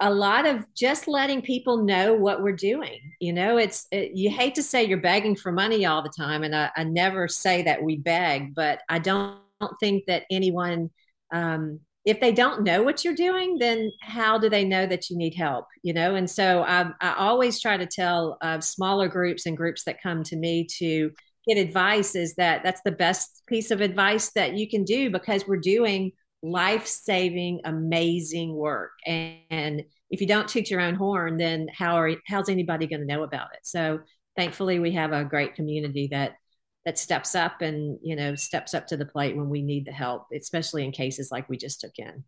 a 0.00 0.12
lot 0.12 0.46
of 0.46 0.64
just 0.74 1.08
letting 1.08 1.42
people 1.42 1.78
know 1.78 2.14
what 2.14 2.42
we're 2.42 2.52
doing. 2.52 2.98
You 3.20 3.32
know, 3.32 3.56
it's 3.56 3.86
it, 3.90 4.12
you 4.12 4.30
hate 4.30 4.54
to 4.54 4.62
say 4.62 4.84
you're 4.84 4.98
begging 4.98 5.34
for 5.34 5.50
money 5.50 5.86
all 5.86 6.02
the 6.02 6.12
time, 6.16 6.44
and 6.44 6.54
I, 6.54 6.70
I 6.76 6.84
never 6.84 7.28
say 7.28 7.62
that 7.62 7.82
we 7.82 7.96
beg, 7.96 8.54
but 8.54 8.80
I 8.88 8.98
don't, 8.98 9.38
think 9.80 10.04
that 10.06 10.22
anyone, 10.30 10.88
um, 11.32 11.80
if 12.04 12.20
they 12.20 12.30
don't 12.30 12.62
know 12.62 12.80
what 12.84 13.04
you're 13.04 13.12
doing, 13.12 13.58
then 13.58 13.90
how 14.00 14.38
do 14.38 14.48
they 14.48 14.64
know 14.64 14.86
that 14.86 15.10
you 15.10 15.16
need 15.16 15.34
help? 15.34 15.66
You 15.82 15.92
know, 15.92 16.14
and 16.14 16.30
so 16.30 16.62
I, 16.62 16.88
I 17.00 17.14
always 17.14 17.60
try 17.60 17.76
to 17.76 17.84
tell 17.84 18.38
uh, 18.40 18.60
smaller 18.60 19.08
groups 19.08 19.46
and 19.46 19.56
groups 19.56 19.82
that 19.82 20.00
come 20.00 20.22
to 20.22 20.36
me 20.36 20.64
to 20.78 21.10
get 21.48 21.58
advice 21.58 22.14
is 22.14 22.34
that 22.34 22.62
that's 22.62 22.82
the 22.84 22.92
best 22.92 23.42
piece 23.48 23.72
of 23.72 23.80
advice 23.80 24.30
that 24.30 24.54
you 24.54 24.68
can 24.68 24.84
do 24.84 25.10
because 25.10 25.44
we're 25.48 25.56
doing 25.56 26.12
life 26.42 26.86
saving, 26.86 27.60
amazing 27.64 28.54
work. 28.54 28.92
And, 29.06 29.38
and, 29.50 29.82
if 30.10 30.20
you 30.20 30.26
don't 30.26 30.48
toot 30.48 30.70
your 30.70 30.80
own 30.80 30.94
horn, 30.94 31.36
then 31.36 31.68
how 31.72 31.96
are 31.96 32.12
how's 32.26 32.48
anybody 32.48 32.86
going 32.86 33.00
to 33.00 33.06
know 33.06 33.22
about 33.24 33.48
it? 33.52 33.60
So 33.62 34.00
thankfully, 34.36 34.78
we 34.78 34.92
have 34.92 35.12
a 35.12 35.24
great 35.24 35.54
community 35.54 36.08
that 36.12 36.36
that 36.84 36.98
steps 36.98 37.34
up 37.34 37.60
and 37.60 37.98
you 38.02 38.16
know 38.16 38.34
steps 38.34 38.72
up 38.72 38.86
to 38.86 38.96
the 38.96 39.04
plate 39.04 39.36
when 39.36 39.50
we 39.50 39.62
need 39.62 39.84
the 39.84 39.92
help, 39.92 40.26
especially 40.34 40.84
in 40.84 40.92
cases 40.92 41.30
like 41.30 41.48
we 41.48 41.56
just 41.56 41.80
took 41.80 41.98
in. 41.98 42.24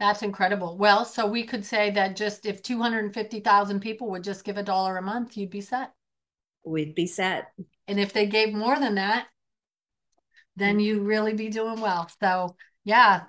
That's 0.00 0.22
incredible. 0.22 0.78
Well, 0.78 1.04
so 1.04 1.26
we 1.26 1.44
could 1.44 1.64
say 1.64 1.90
that 1.90 2.16
just 2.16 2.46
if 2.46 2.62
250,000 2.62 3.80
people 3.80 4.10
would 4.10 4.24
just 4.24 4.42
give 4.42 4.56
a 4.56 4.62
dollar 4.62 4.96
a 4.96 5.02
month, 5.02 5.36
you'd 5.36 5.50
be 5.50 5.60
set. 5.60 5.92
We'd 6.64 6.94
be 6.94 7.06
set. 7.06 7.52
And 7.86 8.00
if 8.00 8.12
they 8.12 8.26
gave 8.26 8.52
more 8.52 8.78
than 8.80 8.96
that, 8.96 9.28
then 10.56 10.78
mm. 10.78 10.84
you 10.84 11.00
really 11.02 11.34
be 11.34 11.50
doing 11.50 11.80
well. 11.80 12.10
So 12.20 12.56
yeah, 12.84 13.24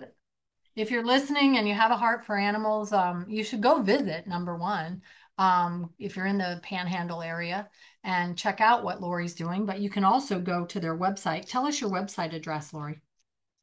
if 0.75 0.89
you're 0.89 1.05
listening 1.05 1.57
and 1.57 1.67
you 1.67 1.73
have 1.73 1.91
a 1.91 1.97
heart 1.97 2.25
for 2.25 2.37
animals, 2.37 2.93
um, 2.93 3.25
you 3.27 3.43
should 3.43 3.61
go 3.61 3.81
visit 3.81 4.27
number 4.27 4.55
one. 4.55 5.01
Um, 5.37 5.89
if 5.97 6.15
you're 6.15 6.27
in 6.27 6.37
the 6.37 6.59
panhandle 6.63 7.23
area 7.23 7.67
and 8.03 8.37
check 8.37 8.61
out 8.61 8.83
what 8.83 9.01
Lori's 9.01 9.33
doing, 9.33 9.65
but 9.65 9.79
you 9.79 9.89
can 9.89 10.03
also 10.03 10.39
go 10.39 10.63
to 10.65 10.79
their 10.79 10.95
website. 10.97 11.45
Tell 11.47 11.65
us 11.65 11.81
your 11.81 11.89
website 11.89 12.35
address, 12.35 12.71
Lori. 12.71 13.01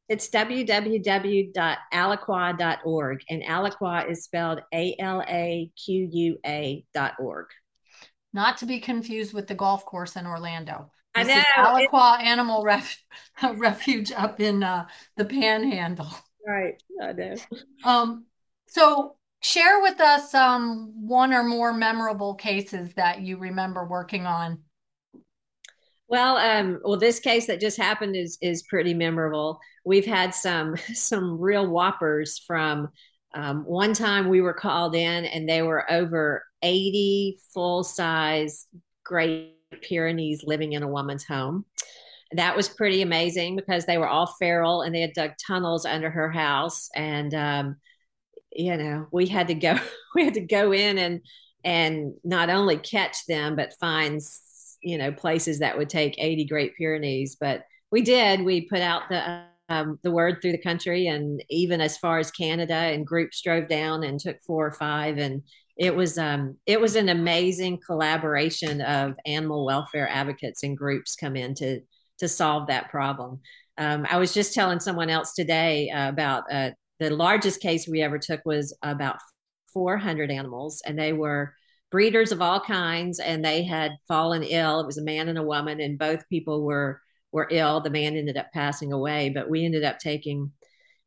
It's 0.09 0.29
www.alaqua.org, 0.29 3.21
and 3.29 3.43
Alaqua 3.43 4.09
is 4.09 4.25
spelled 4.25 4.61
A 4.73 4.95
L 4.99 5.23
A 5.25 5.71
Q 5.85 6.09
U 6.11 6.37
A 6.45 6.83
dot 6.93 7.13
org. 7.17 7.45
Not 8.33 8.57
to 8.57 8.65
be 8.65 8.81
confused 8.81 9.33
with 9.33 9.47
the 9.47 9.55
golf 9.55 9.85
course 9.85 10.17
in 10.17 10.27
Orlando. 10.27 10.91
I 11.15 11.23
know. 11.23 11.43
Alaqua 11.57 12.21
Animal 12.21 12.63
Ref- 12.63 13.03
Refuge 13.55 14.11
up 14.11 14.39
in 14.39 14.63
uh, 14.63 14.87
the 15.17 15.25
Panhandle. 15.25 16.09
Right. 16.45 16.81
I 17.01 17.13
know. 17.13 17.35
Um, 17.83 18.25
so 18.67 19.15
share 19.41 19.81
with 19.81 19.99
us 19.99 20.33
um, 20.33 20.93
one 20.95 21.33
or 21.33 21.43
more 21.43 21.73
memorable 21.73 22.35
cases 22.35 22.93
that 22.93 23.21
you 23.21 23.37
remember 23.37 23.85
working 23.85 24.25
on. 24.25 24.59
Well, 26.07 26.37
um, 26.37 26.79
well, 26.83 26.99
this 26.99 27.19
case 27.19 27.47
that 27.47 27.61
just 27.61 27.77
happened 27.77 28.15
is 28.15 28.37
is 28.41 28.63
pretty 28.63 28.93
memorable. 28.93 29.59
We've 29.85 30.05
had 30.05 30.33
some 30.33 30.75
some 30.93 31.39
real 31.39 31.67
whoppers 31.67 32.39
from 32.39 32.89
um, 33.33 33.63
one 33.63 33.93
time 33.93 34.27
we 34.27 34.41
were 34.41 34.53
called 34.53 34.93
in 34.93 35.25
and 35.25 35.47
they 35.47 35.61
were 35.61 35.89
over 35.91 36.43
80 36.61 37.39
full 37.53 37.83
size 37.83 38.67
Great 39.03 39.55
Pyrenees 39.81 40.43
living 40.45 40.73
in 40.73 40.83
a 40.83 40.87
woman's 40.87 41.23
home. 41.23 41.65
That 42.33 42.55
was 42.55 42.69
pretty 42.69 43.01
amazing 43.01 43.55
because 43.55 43.85
they 43.85 43.97
were 43.97 44.07
all 44.07 44.35
feral 44.39 44.81
and 44.81 44.95
they 44.95 45.01
had 45.01 45.13
dug 45.13 45.31
tunnels 45.45 45.85
under 45.85 46.09
her 46.09 46.29
house. 46.29 46.89
And, 46.95 47.33
um, 47.33 47.75
you 48.51 48.77
know, 48.77 49.07
we 49.11 49.27
had 49.27 49.47
to 49.49 49.53
go, 49.53 49.77
we 50.15 50.25
had 50.25 50.35
to 50.35 50.41
go 50.41 50.71
in 50.71 50.97
and, 50.97 51.21
and 51.63 52.13
not 52.23 52.49
only 52.49 52.77
catch 52.77 53.25
them, 53.27 53.55
but 53.55 53.75
find, 53.79 54.21
you 54.81 54.97
know, 54.97 55.11
places 55.11 55.59
that 55.59 55.77
would 55.77 55.89
take 55.89 56.15
80 56.17 56.45
Great 56.45 56.75
Pyrenees. 56.77 57.35
But 57.39 57.63
we 57.91 58.01
did, 58.01 58.43
we 58.43 58.61
put 58.61 58.79
out 58.79 59.03
the, 59.09 59.43
um, 59.67 59.99
the 60.03 60.11
word 60.11 60.39
through 60.41 60.51
the 60.51 60.57
country 60.57 61.07
and 61.07 61.43
even 61.49 61.79
as 61.79 61.97
far 61.97 62.19
as 62.19 62.29
Canada 62.29 62.73
and 62.73 63.07
groups 63.07 63.41
drove 63.41 63.67
down 63.69 64.03
and 64.03 64.19
took 64.19 64.41
four 64.41 64.65
or 64.65 64.71
five 64.71 65.17
and 65.17 65.43
it 65.81 65.95
was 65.95 66.19
um, 66.19 66.57
it 66.67 66.79
was 66.79 66.95
an 66.95 67.09
amazing 67.09 67.79
collaboration 67.83 68.81
of 68.81 69.15
animal 69.25 69.65
welfare 69.65 70.07
advocates 70.07 70.61
and 70.61 70.77
groups 70.77 71.15
come 71.15 71.35
in 71.35 71.55
to 71.55 71.79
to 72.19 72.29
solve 72.29 72.67
that 72.67 72.91
problem. 72.91 73.39
Um, 73.79 74.05
I 74.07 74.19
was 74.19 74.31
just 74.31 74.53
telling 74.53 74.79
someone 74.79 75.09
else 75.09 75.33
today 75.33 75.89
uh, 75.89 76.09
about 76.09 76.43
uh, 76.53 76.69
the 76.99 77.09
largest 77.09 77.61
case 77.61 77.87
we 77.87 78.03
ever 78.03 78.19
took 78.19 78.41
was 78.45 78.77
about 78.83 79.17
400 79.73 80.29
animals, 80.29 80.83
and 80.85 80.99
they 80.99 81.13
were 81.13 81.55
breeders 81.89 82.31
of 82.31 82.43
all 82.43 82.59
kinds, 82.59 83.19
and 83.19 83.43
they 83.43 83.63
had 83.63 83.93
fallen 84.07 84.43
ill. 84.43 84.81
It 84.81 84.85
was 84.85 84.99
a 84.99 85.03
man 85.03 85.29
and 85.29 85.39
a 85.39 85.43
woman, 85.43 85.81
and 85.81 85.97
both 85.97 86.29
people 86.29 86.63
were 86.63 87.01
were 87.31 87.47
ill. 87.49 87.81
The 87.81 87.89
man 87.89 88.15
ended 88.15 88.37
up 88.37 88.51
passing 88.53 88.93
away, 88.93 89.29
but 89.29 89.49
we 89.49 89.65
ended 89.65 89.83
up 89.83 89.97
taking 89.97 90.51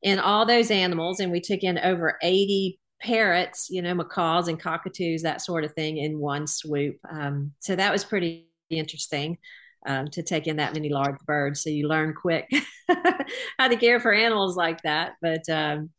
in 0.02 0.18
all 0.18 0.44
those 0.46 0.72
animals, 0.72 1.20
and 1.20 1.30
we 1.30 1.40
took 1.40 1.60
in 1.60 1.78
over 1.78 2.18
80 2.20 2.80
parrots, 3.04 3.68
you 3.70 3.82
know, 3.82 3.94
macaws 3.94 4.48
and 4.48 4.58
cockatoos, 4.58 5.22
that 5.22 5.42
sort 5.42 5.64
of 5.64 5.72
thing, 5.74 5.98
in 5.98 6.18
one 6.18 6.46
swoop. 6.46 6.96
Um, 7.10 7.52
so 7.60 7.76
that 7.76 7.92
was 7.92 8.04
pretty 8.04 8.48
interesting 8.70 9.38
um, 9.86 10.08
to 10.08 10.22
take 10.22 10.46
in 10.46 10.56
that 10.56 10.72
many 10.72 10.88
large 10.88 11.18
birds. 11.26 11.62
So 11.62 11.70
you 11.70 11.86
learn 11.86 12.14
quick 12.14 12.48
how 13.58 13.68
to 13.68 13.76
care 13.76 14.00
for 14.00 14.12
animals 14.12 14.56
like 14.56 14.82
that. 14.82 15.12
But 15.20 15.48
um, 15.50 15.90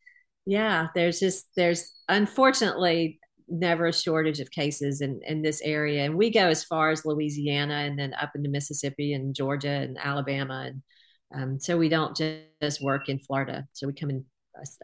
yeah, 0.46 0.88
there's 0.96 1.20
just 1.20 1.46
there's 1.56 1.94
unfortunately 2.10 3.20
never 3.48 3.86
a 3.86 3.94
shortage 3.94 4.40
of 4.40 4.50
cases 4.50 5.02
in 5.02 5.22
in 5.28 5.44
this 5.44 5.62
area, 5.62 6.06
and 6.06 6.18
we 6.18 6.32
go 6.32 6.48
as 6.48 6.64
far 6.64 6.90
as 6.90 7.06
Louisiana 7.06 7.76
and 7.76 7.98
then 8.00 8.14
up 8.16 8.32
into 8.36 8.50
Mississippi 8.50 9.14
and 9.14 9.36
Georgia 9.36 9.70
and 9.70 9.98
Alabama 9.98 10.66
and. 10.68 10.82
Um, 11.34 11.60
so 11.60 11.76
we 11.76 11.90
don't 11.90 12.16
just 12.62 12.82
work 12.82 13.10
in 13.10 13.20
Florida. 13.20 13.68
So 13.74 13.88
we 13.88 13.94
come 13.94 14.12
in 14.12 14.24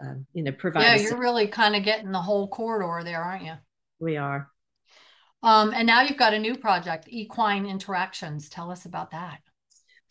uh, 0.03 0.13
you 0.33 0.43
know, 0.43 0.51
provide. 0.51 0.83
Yeah, 0.83 0.95
you're 0.95 1.19
really 1.19 1.47
kind 1.47 1.75
of 1.75 1.83
getting 1.83 2.11
the 2.11 2.21
whole 2.21 2.47
corridor 2.47 3.03
there, 3.03 3.21
aren't 3.21 3.45
you? 3.45 3.53
We 3.99 4.17
are. 4.17 4.49
Um, 5.43 5.73
and 5.73 5.87
now 5.87 6.01
you've 6.01 6.17
got 6.17 6.33
a 6.33 6.39
new 6.39 6.55
project, 6.55 7.07
Equine 7.09 7.65
Interactions. 7.65 8.49
Tell 8.49 8.71
us 8.71 8.85
about 8.85 9.11
that. 9.11 9.39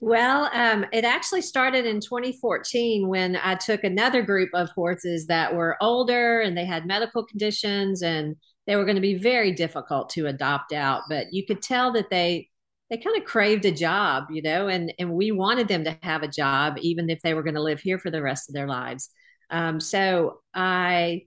Well, 0.02 0.48
um, 0.54 0.86
it 0.92 1.04
actually 1.04 1.42
started 1.42 1.84
in 1.84 2.00
2014 2.00 3.06
when 3.06 3.36
I 3.36 3.54
took 3.54 3.84
another 3.84 4.22
group 4.22 4.48
of 4.54 4.70
horses 4.70 5.26
that 5.26 5.54
were 5.54 5.76
older 5.80 6.40
and 6.40 6.56
they 6.56 6.64
had 6.64 6.86
medical 6.86 7.24
conditions 7.24 8.02
and 8.02 8.36
they 8.66 8.76
were 8.76 8.84
going 8.84 8.94
to 8.94 9.02
be 9.02 9.18
very 9.18 9.52
difficult 9.52 10.08
to 10.10 10.26
adopt 10.26 10.72
out. 10.72 11.02
But 11.08 11.26
you 11.32 11.44
could 11.44 11.60
tell 11.60 11.92
that 11.92 12.08
they 12.10 12.48
they 12.88 12.96
kind 12.96 13.16
of 13.16 13.24
craved 13.24 13.64
a 13.66 13.70
job, 13.70 14.24
you 14.30 14.42
know, 14.42 14.68
and 14.68 14.92
and 14.98 15.12
we 15.12 15.32
wanted 15.32 15.68
them 15.68 15.84
to 15.84 15.96
have 16.02 16.22
a 16.22 16.28
job 16.28 16.78
even 16.80 17.10
if 17.10 17.20
they 17.20 17.34
were 17.34 17.42
going 17.42 17.54
to 17.54 17.62
live 17.62 17.80
here 17.80 17.98
for 17.98 18.10
the 18.10 18.22
rest 18.22 18.48
of 18.48 18.54
their 18.54 18.66
lives. 18.66 19.10
Um, 19.50 19.80
so 19.80 20.40
I 20.54 21.24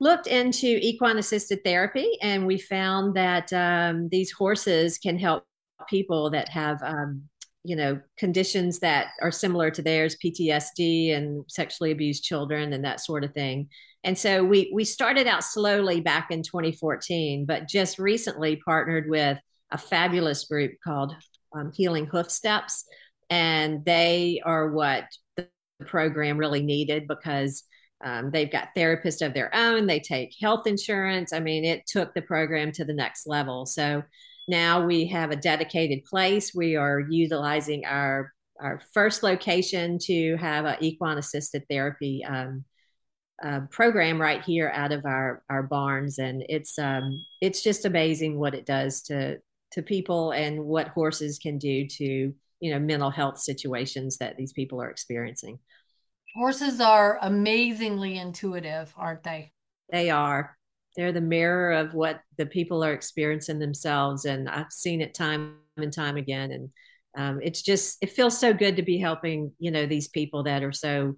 looked 0.00 0.26
into 0.26 0.78
equine 0.80 1.18
assisted 1.18 1.62
therapy 1.62 2.18
and 2.22 2.46
we 2.46 2.58
found 2.58 3.14
that 3.14 3.52
um, 3.52 4.08
these 4.08 4.32
horses 4.32 4.98
can 4.98 5.18
help 5.18 5.44
people 5.88 6.30
that 6.30 6.48
have 6.48 6.82
um, 6.82 7.22
you 7.62 7.76
know 7.76 8.00
conditions 8.16 8.78
that 8.78 9.08
are 9.20 9.30
similar 9.30 9.70
to 9.70 9.82
theirs 9.82 10.16
ptsd 10.24 11.14
and 11.14 11.44
sexually 11.48 11.90
abused 11.90 12.24
children 12.24 12.72
and 12.72 12.84
that 12.84 13.00
sort 13.00 13.24
of 13.24 13.32
thing. 13.34 13.68
And 14.02 14.16
so 14.16 14.42
we 14.42 14.70
we 14.74 14.84
started 14.84 15.26
out 15.26 15.44
slowly 15.44 16.00
back 16.00 16.30
in 16.30 16.42
2014 16.42 17.44
but 17.44 17.68
just 17.68 17.98
recently 17.98 18.56
partnered 18.56 19.08
with 19.10 19.38
a 19.70 19.78
fabulous 19.78 20.44
group 20.44 20.72
called 20.82 21.14
um, 21.54 21.70
healing 21.74 22.06
hoof 22.06 22.30
steps 22.30 22.86
and 23.28 23.84
they 23.84 24.40
are 24.44 24.70
what 24.70 25.04
program 25.84 26.38
really 26.38 26.62
needed 26.62 27.08
because 27.08 27.64
um, 28.02 28.30
they've 28.30 28.50
got 28.50 28.68
therapists 28.76 29.24
of 29.24 29.34
their 29.34 29.54
own. 29.54 29.86
They 29.86 30.00
take 30.00 30.34
health 30.40 30.66
insurance. 30.66 31.32
I 31.32 31.40
mean, 31.40 31.64
it 31.64 31.86
took 31.86 32.14
the 32.14 32.22
program 32.22 32.72
to 32.72 32.84
the 32.84 32.94
next 32.94 33.26
level. 33.26 33.66
So 33.66 34.02
now 34.48 34.84
we 34.84 35.06
have 35.06 35.30
a 35.30 35.36
dedicated 35.36 36.04
place. 36.04 36.54
We 36.54 36.76
are 36.76 37.00
utilizing 37.00 37.84
our 37.84 38.32
our 38.58 38.80
first 38.92 39.22
location 39.22 39.98
to 39.98 40.36
have 40.36 40.66
an 40.66 40.76
equine 40.80 41.16
assisted 41.16 41.64
therapy 41.70 42.22
um, 42.24 42.64
uh, 43.42 43.60
program 43.70 44.20
right 44.20 44.42
here 44.42 44.70
out 44.74 44.92
of 44.92 45.06
our 45.06 45.42
our 45.48 45.62
barns, 45.62 46.18
and 46.18 46.44
it's 46.48 46.78
um, 46.78 47.24
it's 47.40 47.62
just 47.62 47.84
amazing 47.84 48.38
what 48.38 48.54
it 48.54 48.66
does 48.66 49.02
to 49.02 49.38
to 49.72 49.82
people 49.82 50.32
and 50.32 50.64
what 50.64 50.88
horses 50.88 51.38
can 51.38 51.58
do 51.58 51.86
to 51.86 52.34
you 52.60 52.72
know 52.72 52.78
mental 52.78 53.10
health 53.10 53.38
situations 53.38 54.18
that 54.18 54.36
these 54.36 54.52
people 54.52 54.80
are 54.80 54.90
experiencing. 54.90 55.58
Horses 56.36 56.80
are 56.80 57.18
amazingly 57.22 58.18
intuitive, 58.18 58.92
aren't 58.96 59.24
they? 59.24 59.52
They 59.90 60.10
are. 60.10 60.56
They're 60.96 61.12
the 61.12 61.20
mirror 61.20 61.72
of 61.72 61.94
what 61.94 62.20
the 62.36 62.46
people 62.46 62.84
are 62.84 62.92
experiencing 62.92 63.58
themselves. 63.58 64.24
And 64.24 64.48
I've 64.48 64.70
seen 64.70 65.00
it 65.00 65.14
time 65.14 65.56
and 65.76 65.92
time 65.92 66.16
again. 66.16 66.52
And 66.52 66.70
um, 67.16 67.40
it's 67.42 67.62
just, 67.62 67.98
it 68.00 68.12
feels 68.12 68.38
so 68.38 68.52
good 68.52 68.76
to 68.76 68.82
be 68.82 68.98
helping, 68.98 69.52
you 69.58 69.70
know, 69.70 69.86
these 69.86 70.08
people 70.08 70.44
that 70.44 70.62
are 70.62 70.72
so 70.72 71.16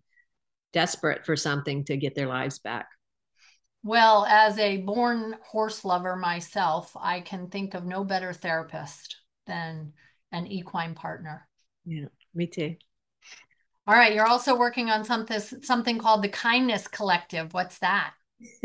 desperate 0.73 1.27
for 1.27 1.37
something 1.37 1.85
to 1.85 1.97
get 1.97 2.15
their 2.15 2.29
lives 2.29 2.59
back. 2.59 2.87
Well, 3.83 4.25
as 4.27 4.59
a 4.59 4.79
born 4.79 5.37
horse 5.45 5.85
lover 5.85 6.17
myself, 6.17 6.97
I 6.99 7.21
can 7.21 7.49
think 7.49 7.75
of 7.75 7.85
no 7.85 8.05
better 8.05 8.33
therapist 8.33 9.17
than 9.47 9.93
an 10.33 10.47
equine 10.47 10.95
partner. 10.95 11.47
Yeah, 11.85 12.07
me 12.35 12.47
too. 12.47 12.77
All 13.87 13.95
right, 13.95 14.15
you're 14.15 14.27
also 14.27 14.57
working 14.57 14.91
on 14.91 15.05
something 15.05 15.41
something 15.41 15.99
called 15.99 16.23
the 16.23 16.29
Kindness 16.29 16.87
Collective. 16.87 17.53
What's 17.53 17.79
that? 17.79 18.15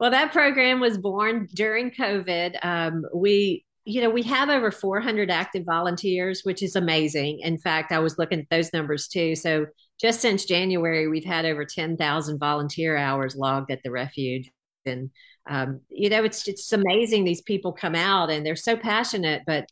well, 0.00 0.10
that 0.10 0.32
program 0.32 0.80
was 0.80 0.98
born 0.98 1.48
during 1.54 1.92
COVID. 1.92 2.56
Um, 2.64 3.04
we, 3.14 3.64
you 3.84 4.00
know, 4.00 4.10
we 4.10 4.22
have 4.22 4.48
over 4.48 4.72
400 4.72 5.30
active 5.30 5.64
volunteers, 5.64 6.40
which 6.42 6.62
is 6.62 6.74
amazing. 6.74 7.40
In 7.40 7.56
fact, 7.56 7.92
I 7.92 8.00
was 8.00 8.18
looking 8.18 8.40
at 8.40 8.50
those 8.50 8.72
numbers 8.72 9.06
too. 9.06 9.36
So 9.36 9.66
just 10.00 10.20
since 10.20 10.44
January, 10.44 11.06
we've 11.06 11.24
had 11.24 11.44
over 11.44 11.64
10,000 11.64 12.38
volunteer 12.38 12.96
hours 12.96 13.36
logged 13.36 13.70
at 13.70 13.82
the 13.84 13.90
refuge. 13.90 14.50
And, 14.86 15.10
um, 15.48 15.80
you 15.88 16.08
know, 16.08 16.24
it's, 16.24 16.48
it's 16.48 16.72
amazing 16.72 17.24
these 17.24 17.42
people 17.42 17.72
come 17.72 17.94
out 17.94 18.30
and 18.30 18.44
they're 18.44 18.56
so 18.56 18.76
passionate, 18.76 19.42
but 19.46 19.66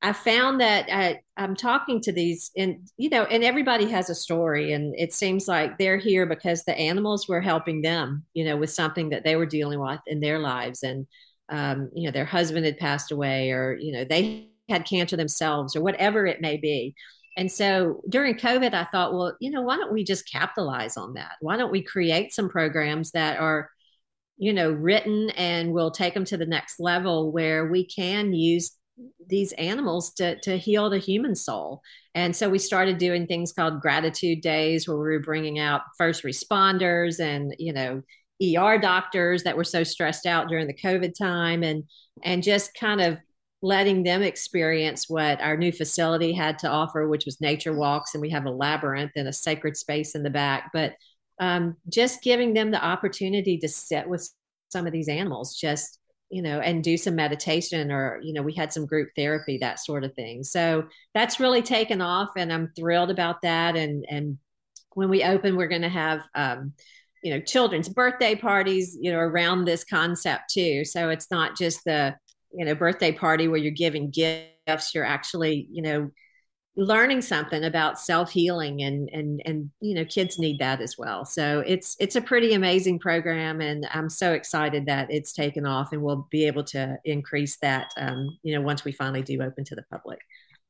I 0.00 0.12
found 0.12 0.60
that 0.60 0.86
I, 0.90 1.20
I'm 1.36 1.56
talking 1.56 2.00
to 2.02 2.12
these, 2.12 2.52
and 2.56 2.88
you 2.96 3.10
know, 3.10 3.24
and 3.24 3.42
everybody 3.42 3.86
has 3.90 4.10
a 4.10 4.14
story, 4.14 4.72
and 4.72 4.94
it 4.96 5.12
seems 5.12 5.48
like 5.48 5.76
they're 5.76 5.98
here 5.98 6.24
because 6.24 6.64
the 6.64 6.78
animals 6.78 7.28
were 7.28 7.40
helping 7.40 7.82
them, 7.82 8.24
you 8.32 8.44
know, 8.44 8.56
with 8.56 8.70
something 8.70 9.10
that 9.10 9.24
they 9.24 9.34
were 9.34 9.46
dealing 9.46 9.80
with 9.80 10.00
in 10.06 10.20
their 10.20 10.38
lives, 10.38 10.84
and 10.84 11.06
um, 11.48 11.90
you 11.94 12.06
know, 12.06 12.12
their 12.12 12.24
husband 12.24 12.64
had 12.64 12.78
passed 12.78 13.10
away, 13.10 13.50
or 13.50 13.76
you 13.80 13.92
know, 13.92 14.04
they 14.04 14.50
had 14.68 14.86
cancer 14.86 15.16
themselves, 15.16 15.74
or 15.74 15.82
whatever 15.82 16.26
it 16.26 16.40
may 16.40 16.56
be. 16.56 16.94
And 17.36 17.50
so 17.50 18.02
during 18.08 18.34
COVID, 18.34 18.74
I 18.74 18.84
thought, 18.90 19.12
well, 19.14 19.36
you 19.40 19.50
know, 19.50 19.62
why 19.62 19.76
don't 19.76 19.92
we 19.92 20.02
just 20.04 20.30
capitalize 20.30 20.96
on 20.96 21.14
that? 21.14 21.36
Why 21.40 21.56
don't 21.56 21.70
we 21.70 21.82
create 21.82 22.32
some 22.32 22.48
programs 22.48 23.12
that 23.12 23.38
are, 23.38 23.70
you 24.38 24.52
know, 24.52 24.72
written 24.72 25.30
and 25.30 25.72
we'll 25.72 25.92
take 25.92 26.14
them 26.14 26.24
to 26.26 26.36
the 26.36 26.46
next 26.46 26.80
level 26.80 27.30
where 27.30 27.66
we 27.70 27.86
can 27.86 28.32
use 28.32 28.72
these 29.26 29.52
animals 29.52 30.12
to, 30.14 30.38
to 30.40 30.56
heal 30.56 30.90
the 30.90 30.98
human 30.98 31.34
soul. 31.34 31.82
And 32.14 32.34
so 32.34 32.48
we 32.48 32.58
started 32.58 32.98
doing 32.98 33.26
things 33.26 33.52
called 33.52 33.80
gratitude 33.80 34.40
days 34.40 34.88
where 34.88 34.96
we 34.96 35.02
were 35.02 35.20
bringing 35.20 35.58
out 35.58 35.82
first 35.96 36.24
responders 36.24 37.20
and, 37.20 37.54
you 37.58 37.72
know, 37.72 38.02
ER 38.42 38.78
doctors 38.78 39.42
that 39.42 39.56
were 39.56 39.64
so 39.64 39.82
stressed 39.82 40.26
out 40.26 40.48
during 40.48 40.66
the 40.66 40.74
COVID 40.74 41.14
time 41.14 41.62
and, 41.62 41.84
and 42.22 42.42
just 42.42 42.74
kind 42.74 43.00
of 43.00 43.18
letting 43.60 44.04
them 44.04 44.22
experience 44.22 45.06
what 45.08 45.40
our 45.40 45.56
new 45.56 45.72
facility 45.72 46.32
had 46.32 46.58
to 46.60 46.68
offer, 46.68 47.08
which 47.08 47.24
was 47.24 47.40
nature 47.40 47.74
walks. 47.74 48.14
And 48.14 48.22
we 48.22 48.30
have 48.30 48.46
a 48.46 48.50
labyrinth 48.50 49.12
and 49.16 49.26
a 49.26 49.32
sacred 49.32 49.76
space 49.76 50.14
in 50.14 50.22
the 50.22 50.30
back, 50.30 50.70
but 50.72 50.94
um, 51.40 51.76
just 51.88 52.22
giving 52.22 52.54
them 52.54 52.70
the 52.70 52.84
opportunity 52.84 53.58
to 53.58 53.68
sit 53.68 54.08
with 54.08 54.28
some 54.70 54.86
of 54.86 54.92
these 54.92 55.08
animals, 55.08 55.56
just 55.56 55.97
you 56.30 56.42
know, 56.42 56.60
and 56.60 56.84
do 56.84 56.96
some 56.96 57.14
meditation 57.14 57.90
or, 57.90 58.20
you 58.22 58.32
know, 58.34 58.42
we 58.42 58.52
had 58.52 58.72
some 58.72 58.86
group 58.86 59.08
therapy, 59.16 59.58
that 59.58 59.80
sort 59.80 60.04
of 60.04 60.14
thing. 60.14 60.44
So 60.44 60.86
that's 61.14 61.40
really 61.40 61.62
taken 61.62 62.00
off 62.00 62.30
and 62.36 62.52
I'm 62.52 62.72
thrilled 62.76 63.10
about 63.10 63.42
that. 63.42 63.76
And, 63.76 64.04
and 64.10 64.38
when 64.92 65.08
we 65.08 65.24
open, 65.24 65.56
we're 65.56 65.68
going 65.68 65.82
to 65.82 65.88
have, 65.88 66.22
um, 66.34 66.72
you 67.22 67.32
know, 67.32 67.40
children's 67.40 67.88
birthday 67.88 68.34
parties, 68.34 68.96
you 69.00 69.10
know, 69.10 69.18
around 69.18 69.64
this 69.64 69.84
concept 69.84 70.50
too. 70.52 70.84
So 70.84 71.08
it's 71.08 71.30
not 71.30 71.56
just 71.56 71.84
the, 71.84 72.14
you 72.52 72.64
know, 72.64 72.74
birthday 72.74 73.12
party 73.12 73.48
where 73.48 73.58
you're 73.58 73.72
giving 73.72 74.10
gifts, 74.10 74.94
you're 74.94 75.04
actually, 75.04 75.66
you 75.70 75.82
know, 75.82 76.10
learning 76.78 77.20
something 77.20 77.64
about 77.64 77.98
self-healing 77.98 78.82
and 78.82 79.10
and 79.12 79.42
and 79.44 79.68
you 79.80 79.96
know 79.96 80.04
kids 80.04 80.38
need 80.38 80.60
that 80.60 80.80
as 80.80 80.96
well. 80.96 81.24
So 81.24 81.64
it's 81.66 81.96
it's 81.98 82.14
a 82.14 82.20
pretty 82.20 82.54
amazing 82.54 83.00
program 83.00 83.60
and 83.60 83.86
i'm 83.92 84.08
so 84.08 84.32
excited 84.32 84.86
that 84.86 85.10
it's 85.10 85.32
taken 85.32 85.66
off 85.66 85.92
and 85.92 86.00
we'll 86.00 86.28
be 86.30 86.46
able 86.46 86.62
to 86.62 86.96
increase 87.04 87.58
that 87.62 87.90
um, 87.96 88.38
you 88.44 88.54
know 88.54 88.60
once 88.60 88.84
we 88.84 88.92
finally 88.92 89.22
do 89.22 89.42
open 89.42 89.64
to 89.64 89.74
the 89.74 89.82
public. 89.90 90.20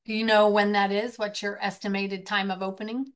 Do 0.06 0.14
you 0.14 0.24
know 0.24 0.48
when 0.48 0.72
that 0.72 0.90
is? 0.90 1.18
What's 1.18 1.42
your 1.42 1.62
estimated 1.62 2.24
time 2.24 2.50
of 2.50 2.62
opening? 2.62 3.12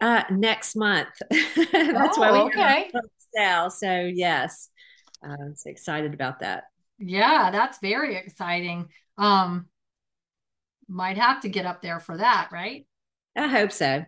Uh 0.00 0.24
next 0.30 0.74
month. 0.74 1.10
That's 1.30 2.18
oh, 2.18 2.20
why 2.20 2.32
we 2.32 2.38
okay. 2.40 2.90
now. 3.36 3.68
So 3.68 4.10
yes 4.12 4.68
i'm 5.22 5.30
uh, 5.30 5.54
so 5.54 5.70
excited 5.70 6.12
about 6.12 6.40
that. 6.40 6.64
Yeah 6.98 7.52
that's 7.52 7.78
very 7.78 8.16
exciting. 8.16 8.88
Um 9.16 9.68
might 10.88 11.18
have 11.18 11.40
to 11.42 11.48
get 11.48 11.66
up 11.66 11.82
there 11.82 12.00
for 12.00 12.16
that, 12.16 12.48
right? 12.52 12.86
I 13.36 13.48
hope 13.48 13.72
so. 13.72 14.04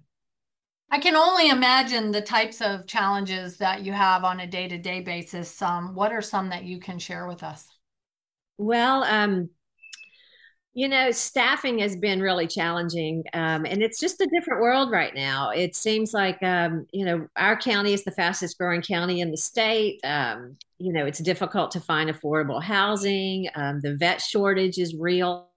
I 0.90 0.98
can 0.98 1.16
only 1.16 1.48
imagine 1.48 2.12
the 2.12 2.20
types 2.20 2.60
of 2.60 2.86
challenges 2.86 3.56
that 3.58 3.84
you 3.84 3.92
have 3.92 4.24
on 4.24 4.40
a 4.40 4.46
day 4.46 4.68
to 4.68 4.78
day 4.78 5.00
basis. 5.00 5.60
Um, 5.60 5.94
what 5.94 6.12
are 6.12 6.22
some 6.22 6.50
that 6.50 6.64
you 6.64 6.78
can 6.78 6.98
share 6.98 7.26
with 7.26 7.42
us? 7.42 7.66
Well, 8.56 9.02
um, 9.02 9.50
you 10.74 10.88
know, 10.88 11.10
staffing 11.10 11.78
has 11.78 11.96
been 11.96 12.20
really 12.20 12.46
challenging, 12.46 13.24
um, 13.32 13.64
and 13.64 13.82
it's 13.82 13.98
just 13.98 14.20
a 14.20 14.28
different 14.32 14.60
world 14.60 14.90
right 14.90 15.14
now. 15.14 15.50
It 15.50 15.74
seems 15.74 16.12
like, 16.12 16.40
um, 16.42 16.86
you 16.92 17.04
know, 17.04 17.26
our 17.34 17.56
county 17.56 17.92
is 17.92 18.04
the 18.04 18.10
fastest 18.10 18.58
growing 18.58 18.82
county 18.82 19.20
in 19.20 19.30
the 19.30 19.38
state. 19.38 19.98
Um, 20.04 20.56
you 20.78 20.92
know, 20.92 21.06
it's 21.06 21.18
difficult 21.18 21.70
to 21.72 21.80
find 21.80 22.10
affordable 22.10 22.62
housing. 22.62 23.48
Um, 23.54 23.80
the 23.80 23.96
vet 23.96 24.20
shortage 24.20 24.78
is 24.78 24.94
real 24.94 25.48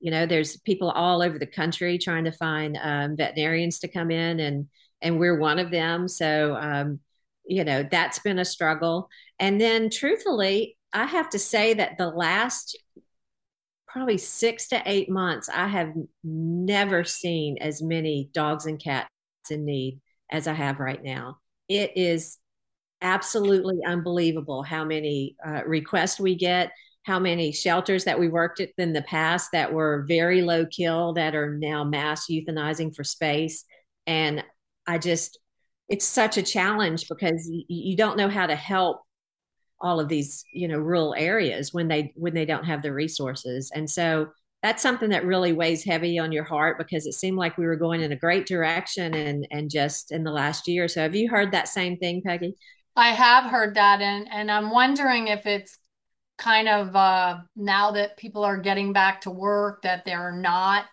you 0.00 0.10
know 0.10 0.26
there's 0.26 0.56
people 0.58 0.90
all 0.90 1.22
over 1.22 1.38
the 1.38 1.46
country 1.46 1.98
trying 1.98 2.24
to 2.24 2.32
find 2.32 2.78
um, 2.82 3.16
veterinarians 3.16 3.78
to 3.80 3.88
come 3.88 4.10
in 4.10 4.40
and 4.40 4.68
and 5.02 5.18
we're 5.18 5.38
one 5.38 5.58
of 5.58 5.70
them. 5.70 6.08
So 6.08 6.56
um, 6.56 7.00
you 7.46 7.64
know 7.64 7.82
that's 7.90 8.18
been 8.18 8.38
a 8.38 8.44
struggle. 8.44 9.08
And 9.38 9.60
then 9.60 9.90
truthfully 9.90 10.76
i 10.92 11.06
have 11.06 11.30
to 11.30 11.38
say 11.38 11.74
that 11.74 11.98
the 11.98 12.08
last 12.08 12.76
probably 13.86 14.18
six 14.18 14.68
to 14.68 14.82
eight 14.86 15.08
months 15.10 15.48
i 15.48 15.66
have 15.66 15.92
never 16.22 17.04
seen 17.04 17.58
as 17.58 17.82
many 17.82 18.30
dogs 18.32 18.66
and 18.66 18.82
cats 18.82 19.08
in 19.50 19.64
need 19.64 20.00
as 20.30 20.46
i 20.46 20.52
have 20.52 20.78
right 20.80 21.02
now. 21.02 21.38
It 21.68 21.92
is 21.96 22.38
absolutely 23.02 23.78
unbelievable 23.86 24.62
how 24.62 24.84
many 24.84 25.36
uh, 25.44 25.62
requests 25.64 26.20
we 26.20 26.34
get 26.34 26.72
how 27.10 27.18
many 27.18 27.50
shelters 27.50 28.04
that 28.04 28.20
we 28.20 28.28
worked 28.28 28.60
at 28.60 28.68
in 28.78 28.92
the 28.92 29.02
past 29.02 29.50
that 29.50 29.72
were 29.72 30.04
very 30.06 30.42
low 30.42 30.64
kill 30.64 31.12
that 31.12 31.34
are 31.34 31.58
now 31.58 31.82
mass 31.82 32.26
euthanizing 32.30 32.94
for 32.94 33.02
space. 33.02 33.64
And 34.06 34.44
I 34.86 34.98
just, 34.98 35.36
it's 35.88 36.04
such 36.04 36.38
a 36.38 36.42
challenge 36.42 37.08
because 37.08 37.50
you, 37.50 37.96
don't 37.96 38.16
know 38.16 38.28
how 38.28 38.46
to 38.46 38.54
help 38.54 39.00
all 39.80 39.98
of 39.98 40.08
these, 40.08 40.44
you 40.52 40.68
know, 40.68 40.78
rural 40.78 41.12
areas 41.18 41.74
when 41.74 41.88
they 41.88 42.12
when 42.14 42.32
they 42.32 42.44
don't 42.44 42.62
have 42.62 42.80
the 42.80 42.92
resources. 42.92 43.72
And 43.74 43.90
so 43.90 44.28
that's 44.62 44.80
something 44.80 45.10
that 45.10 45.24
really 45.24 45.52
weighs 45.52 45.82
heavy 45.82 46.16
on 46.20 46.30
your 46.30 46.44
heart 46.44 46.78
because 46.78 47.06
it 47.06 47.14
seemed 47.14 47.38
like 47.38 47.58
we 47.58 47.66
were 47.66 47.74
going 47.74 48.02
in 48.02 48.12
a 48.12 48.16
great 48.16 48.46
direction 48.46 49.14
and 49.14 49.48
and 49.50 49.68
just 49.68 50.12
in 50.12 50.22
the 50.22 50.30
last 50.30 50.68
year. 50.68 50.86
So 50.86 51.02
have 51.02 51.16
you 51.16 51.28
heard 51.28 51.50
that 51.50 51.66
same 51.66 51.96
thing, 51.96 52.22
Peggy? 52.24 52.54
I 52.94 53.08
have 53.08 53.50
heard 53.50 53.74
that 53.74 54.00
and 54.00 54.28
and 54.30 54.48
I'm 54.48 54.70
wondering 54.70 55.26
if 55.26 55.44
it's 55.44 55.76
kind 56.40 56.68
of 56.68 56.96
uh, 56.96 57.38
now 57.54 57.92
that 57.92 58.16
people 58.16 58.42
are 58.42 58.56
getting 58.56 58.92
back 58.92 59.20
to 59.20 59.30
work, 59.30 59.82
that 59.82 60.04
they're 60.04 60.32
not 60.32 60.86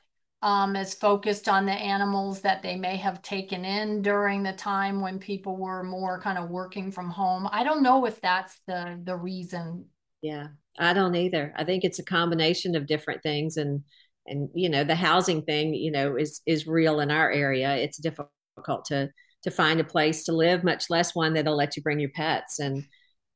um, 0.44 0.76
as 0.76 0.94
focused 0.94 1.50
on 1.50 1.66
the 1.66 1.72
animals 1.72 2.42
that 2.42 2.62
they 2.62 2.76
may 2.76 2.98
have 2.98 3.22
taken 3.24 3.66
in 3.66 4.04
during 4.04 4.44
the 4.44 4.54
time 4.54 5.02
when 5.02 5.18
people 5.18 5.58
were 5.58 5.84
more 5.84 6.22
kind 6.22 6.38
of 6.38 6.50
working 6.50 6.92
from 6.92 7.10
home. 7.10 7.48
I 7.52 7.64
don't 7.64 7.82
know 7.82 8.06
if 8.06 8.22
that's 8.22 8.60
the 8.68 9.00
the 9.04 9.16
reason. 9.16 9.86
Yeah, 10.22 10.48
I 10.78 10.94
don't 10.94 11.16
either. 11.16 11.54
I 11.56 11.64
think 11.64 11.84
it's 11.84 12.00
a 12.00 12.06
combination 12.06 12.76
of 12.76 12.86
different 12.86 13.24
things, 13.24 13.58
and 13.58 13.84
and 14.28 14.50
you 14.54 14.70
know 14.70 14.84
the 14.84 14.96
housing 14.96 15.42
thing, 15.44 15.74
you 15.74 15.92
know, 15.92 16.18
is 16.18 16.42
is 16.46 16.68
real 16.68 17.00
in 17.00 17.10
our 17.10 17.32
area. 17.32 17.76
It's 17.76 17.98
difficult 17.98 18.86
to 18.88 19.10
to 19.44 19.52
find 19.52 19.80
a 19.80 19.86
place 19.86 20.26
to 20.26 20.34
live, 20.34 20.64
much 20.64 20.90
less 20.90 21.16
one 21.16 21.34
that'll 21.34 21.56
let 21.56 21.78
you 21.78 21.84
bring 21.84 22.00
your 22.00 22.10
pets 22.10 22.60
and 22.60 22.84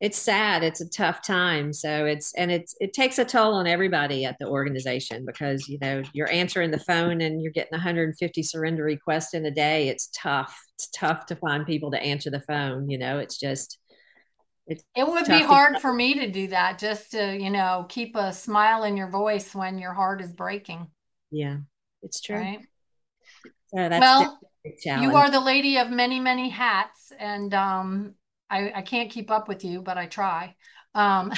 it's 0.01 0.17
sad 0.17 0.63
it's 0.63 0.81
a 0.81 0.89
tough 0.89 1.21
time 1.21 1.71
so 1.71 2.05
it's 2.05 2.33
and 2.33 2.51
it's 2.51 2.75
it 2.79 2.91
takes 2.91 3.19
a 3.19 3.23
toll 3.23 3.53
on 3.53 3.67
everybody 3.67 4.25
at 4.25 4.35
the 4.39 4.47
organization 4.47 5.23
because 5.25 5.69
you 5.69 5.77
know 5.79 6.01
you're 6.13 6.31
answering 6.31 6.71
the 6.71 6.79
phone 6.79 7.21
and 7.21 7.41
you're 7.41 7.51
getting 7.51 7.71
150 7.71 8.43
surrender 8.43 8.83
requests 8.83 9.35
in 9.35 9.45
a 9.45 9.51
day. 9.51 9.87
It's 9.87 10.09
tough 10.17 10.59
it's 10.75 10.89
tough 10.89 11.27
to 11.27 11.35
find 11.35 11.65
people 11.67 11.91
to 11.91 12.01
answer 12.01 12.31
the 12.31 12.41
phone 12.41 12.89
you 12.89 12.97
know 12.97 13.19
it's 13.19 13.39
just 13.39 13.77
it's 14.65 14.83
it 14.95 15.07
would 15.07 15.25
be 15.25 15.43
hard 15.43 15.75
to- 15.75 15.79
for 15.79 15.93
me 15.93 16.15
to 16.15 16.31
do 16.31 16.47
that 16.47 16.79
just 16.79 17.11
to 17.11 17.37
you 17.39 17.51
know 17.51 17.85
keep 17.87 18.15
a 18.15 18.33
smile 18.33 18.83
in 18.83 18.97
your 18.97 19.09
voice 19.09 19.53
when 19.53 19.77
your 19.77 19.93
heart 19.93 20.19
is 20.21 20.33
breaking. 20.33 20.87
Yeah 21.29 21.57
it's 22.01 22.21
true. 22.21 22.37
Right? 22.37 22.59
So 23.73 23.99
well 23.99 24.39
you 24.83 25.15
are 25.15 25.29
the 25.29 25.39
lady 25.39 25.77
of 25.77 25.91
many 25.91 26.19
many 26.19 26.49
hats 26.49 27.11
and 27.19 27.53
um 27.53 28.15
I, 28.51 28.71
I 28.75 28.81
can't 28.81 29.09
keep 29.09 29.31
up 29.31 29.47
with 29.47 29.63
you, 29.63 29.81
but 29.81 29.97
I 29.97 30.05
try. 30.05 30.55
Um, 30.93 31.31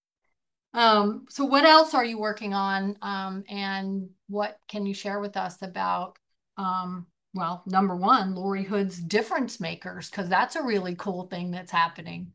um, 0.74 1.26
so 1.28 1.44
what 1.44 1.64
else 1.64 1.92
are 1.92 2.04
you 2.04 2.18
working 2.18 2.54
on? 2.54 2.96
Um, 3.02 3.44
and 3.48 4.08
what 4.28 4.58
can 4.68 4.86
you 4.86 4.94
share 4.94 5.20
with 5.20 5.36
us 5.36 5.60
about 5.60 6.16
um, 6.56 7.06
well, 7.34 7.62
number 7.66 7.94
one, 7.94 8.34
Lori 8.34 8.64
Hood's 8.64 8.98
difference 8.98 9.60
makers, 9.60 10.10
because 10.10 10.28
that's 10.28 10.56
a 10.56 10.62
really 10.62 10.94
cool 10.96 11.26
thing 11.28 11.50
that's 11.50 11.70
happening. 11.70 12.32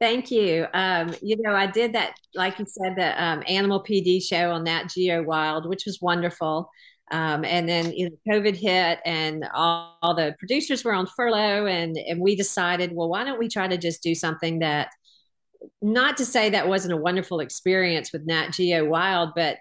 Thank 0.00 0.30
you. 0.30 0.66
Um, 0.72 1.14
you 1.20 1.36
know, 1.40 1.54
I 1.54 1.66
did 1.66 1.92
that, 1.92 2.14
like 2.34 2.58
you 2.58 2.64
said, 2.66 2.96
the 2.96 3.22
um, 3.22 3.42
Animal 3.46 3.84
PD 3.84 4.22
show 4.22 4.52
on 4.52 4.64
Nat 4.64 4.84
Geo 4.88 5.22
Wild, 5.22 5.68
which 5.68 5.84
was 5.84 5.98
wonderful. 6.00 6.70
Um, 7.10 7.44
and 7.44 7.68
then 7.68 7.92
you 7.92 8.10
know, 8.10 8.16
COVID 8.32 8.56
hit, 8.56 9.00
and 9.04 9.44
all, 9.52 9.98
all, 10.02 10.14
the 10.14 10.34
producers 10.38 10.84
were 10.84 10.92
on 10.92 11.06
furlough, 11.06 11.66
and 11.66 11.96
and 11.96 12.20
we 12.20 12.36
decided, 12.36 12.92
well, 12.92 13.08
why 13.08 13.24
don't 13.24 13.38
we 13.38 13.48
try 13.48 13.66
to 13.66 13.76
just 13.76 14.02
do 14.02 14.14
something 14.14 14.60
that, 14.60 14.88
not 15.82 16.16
to 16.18 16.24
say 16.24 16.50
that 16.50 16.68
wasn't 16.68 16.94
a 16.94 16.96
wonderful 16.96 17.40
experience 17.40 18.12
with 18.12 18.26
Nat 18.26 18.50
Geo 18.52 18.84
Wild, 18.84 19.30
but 19.34 19.58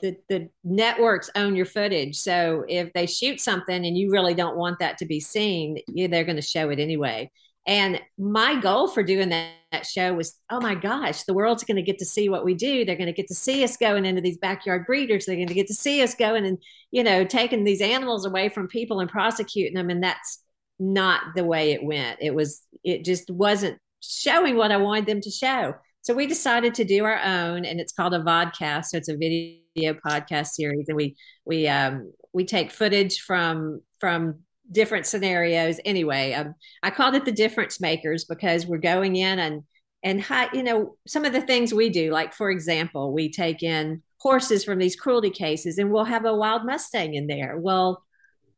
the 0.00 0.16
the 0.28 0.48
networks 0.64 1.30
own 1.34 1.56
your 1.56 1.66
footage. 1.66 2.16
So 2.16 2.64
if 2.68 2.92
they 2.92 3.06
shoot 3.06 3.40
something 3.40 3.86
and 3.86 3.96
you 3.96 4.10
really 4.10 4.34
don't 4.34 4.56
want 4.56 4.78
that 4.80 4.98
to 4.98 5.06
be 5.06 5.20
seen, 5.20 5.78
yeah, 5.88 6.08
they're 6.08 6.24
going 6.24 6.36
to 6.36 6.42
show 6.42 6.70
it 6.70 6.78
anyway. 6.78 7.30
And 7.66 8.00
my 8.18 8.60
goal 8.60 8.88
for 8.88 9.02
doing 9.02 9.30
that, 9.30 9.50
that 9.72 9.86
show 9.86 10.14
was, 10.14 10.38
oh 10.50 10.60
my 10.60 10.76
gosh, 10.76 11.24
the 11.24 11.34
world's 11.34 11.64
going 11.64 11.76
to 11.76 11.82
get 11.82 11.98
to 11.98 12.04
see 12.04 12.28
what 12.28 12.44
we 12.44 12.54
do. 12.54 12.84
They're 12.84 12.96
going 12.96 13.06
to 13.06 13.12
get 13.12 13.28
to 13.28 13.34
see 13.34 13.64
us 13.64 13.76
going 13.76 14.04
into 14.04 14.20
these 14.20 14.38
backyard 14.38 14.86
breeders. 14.86 15.26
They're 15.26 15.36
going 15.36 15.48
to 15.48 15.54
get 15.54 15.66
to 15.66 15.74
see 15.74 16.02
us 16.02 16.14
going 16.14 16.46
and, 16.46 16.58
you 16.92 17.02
know, 17.02 17.24
taking 17.24 17.64
these 17.64 17.80
animals 17.80 18.24
away 18.24 18.48
from 18.48 18.68
people 18.68 19.00
and 19.00 19.10
prosecuting 19.10 19.74
them. 19.74 19.90
And 19.90 20.02
that's 20.02 20.42
not 20.78 21.22
the 21.34 21.44
way 21.44 21.72
it 21.72 21.82
went. 21.82 22.18
It 22.20 22.34
was, 22.34 22.62
it 22.84 23.04
just 23.04 23.30
wasn't 23.30 23.78
showing 24.00 24.56
what 24.56 24.70
I 24.70 24.76
wanted 24.76 25.06
them 25.06 25.20
to 25.22 25.30
show. 25.30 25.74
So 26.02 26.14
we 26.14 26.28
decided 26.28 26.74
to 26.74 26.84
do 26.84 27.04
our 27.04 27.20
own, 27.20 27.64
and 27.64 27.80
it's 27.80 27.92
called 27.92 28.14
a 28.14 28.20
vodcast. 28.20 28.86
So 28.86 28.98
it's 28.98 29.08
a 29.08 29.16
video 29.16 29.94
podcast 30.06 30.50
series, 30.50 30.88
and 30.88 30.96
we 30.96 31.16
we 31.44 31.66
um, 31.66 32.12
we 32.32 32.44
take 32.44 32.70
footage 32.70 33.18
from 33.22 33.80
from 33.98 34.42
different 34.72 35.06
scenarios. 35.06 35.80
Anyway, 35.84 36.32
um, 36.32 36.54
I 36.82 36.90
called 36.90 37.14
it 37.14 37.24
the 37.24 37.32
difference 37.32 37.80
makers 37.80 38.24
because 38.24 38.66
we're 38.66 38.78
going 38.78 39.16
in 39.16 39.38
and 39.38 39.62
and 40.02 40.22
hi, 40.22 40.48
you 40.52 40.62
know 40.62 40.96
some 41.06 41.24
of 41.24 41.32
the 41.32 41.40
things 41.40 41.74
we 41.74 41.88
do. 41.88 42.12
Like 42.12 42.32
for 42.32 42.50
example, 42.50 43.12
we 43.12 43.30
take 43.30 43.62
in 43.62 44.02
horses 44.18 44.64
from 44.64 44.78
these 44.78 44.96
cruelty 44.96 45.30
cases, 45.30 45.78
and 45.78 45.90
we'll 45.90 46.04
have 46.04 46.24
a 46.24 46.34
wild 46.34 46.64
Mustang 46.64 47.14
in 47.14 47.26
there. 47.26 47.58
Well, 47.58 48.02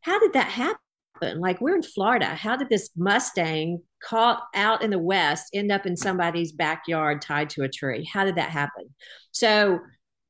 how 0.00 0.18
did 0.18 0.32
that 0.34 0.48
happen? 0.48 1.40
Like 1.40 1.60
we're 1.60 1.76
in 1.76 1.82
Florida. 1.82 2.26
How 2.26 2.56
did 2.56 2.68
this 2.68 2.90
Mustang 2.96 3.82
caught 4.02 4.42
out 4.54 4.82
in 4.82 4.90
the 4.90 4.98
West 4.98 5.46
end 5.52 5.72
up 5.72 5.86
in 5.86 5.96
somebody's 5.96 6.52
backyard 6.52 7.22
tied 7.22 7.50
to 7.50 7.62
a 7.62 7.68
tree? 7.68 8.08
How 8.12 8.24
did 8.24 8.36
that 8.36 8.50
happen? 8.50 8.94
So 9.32 9.80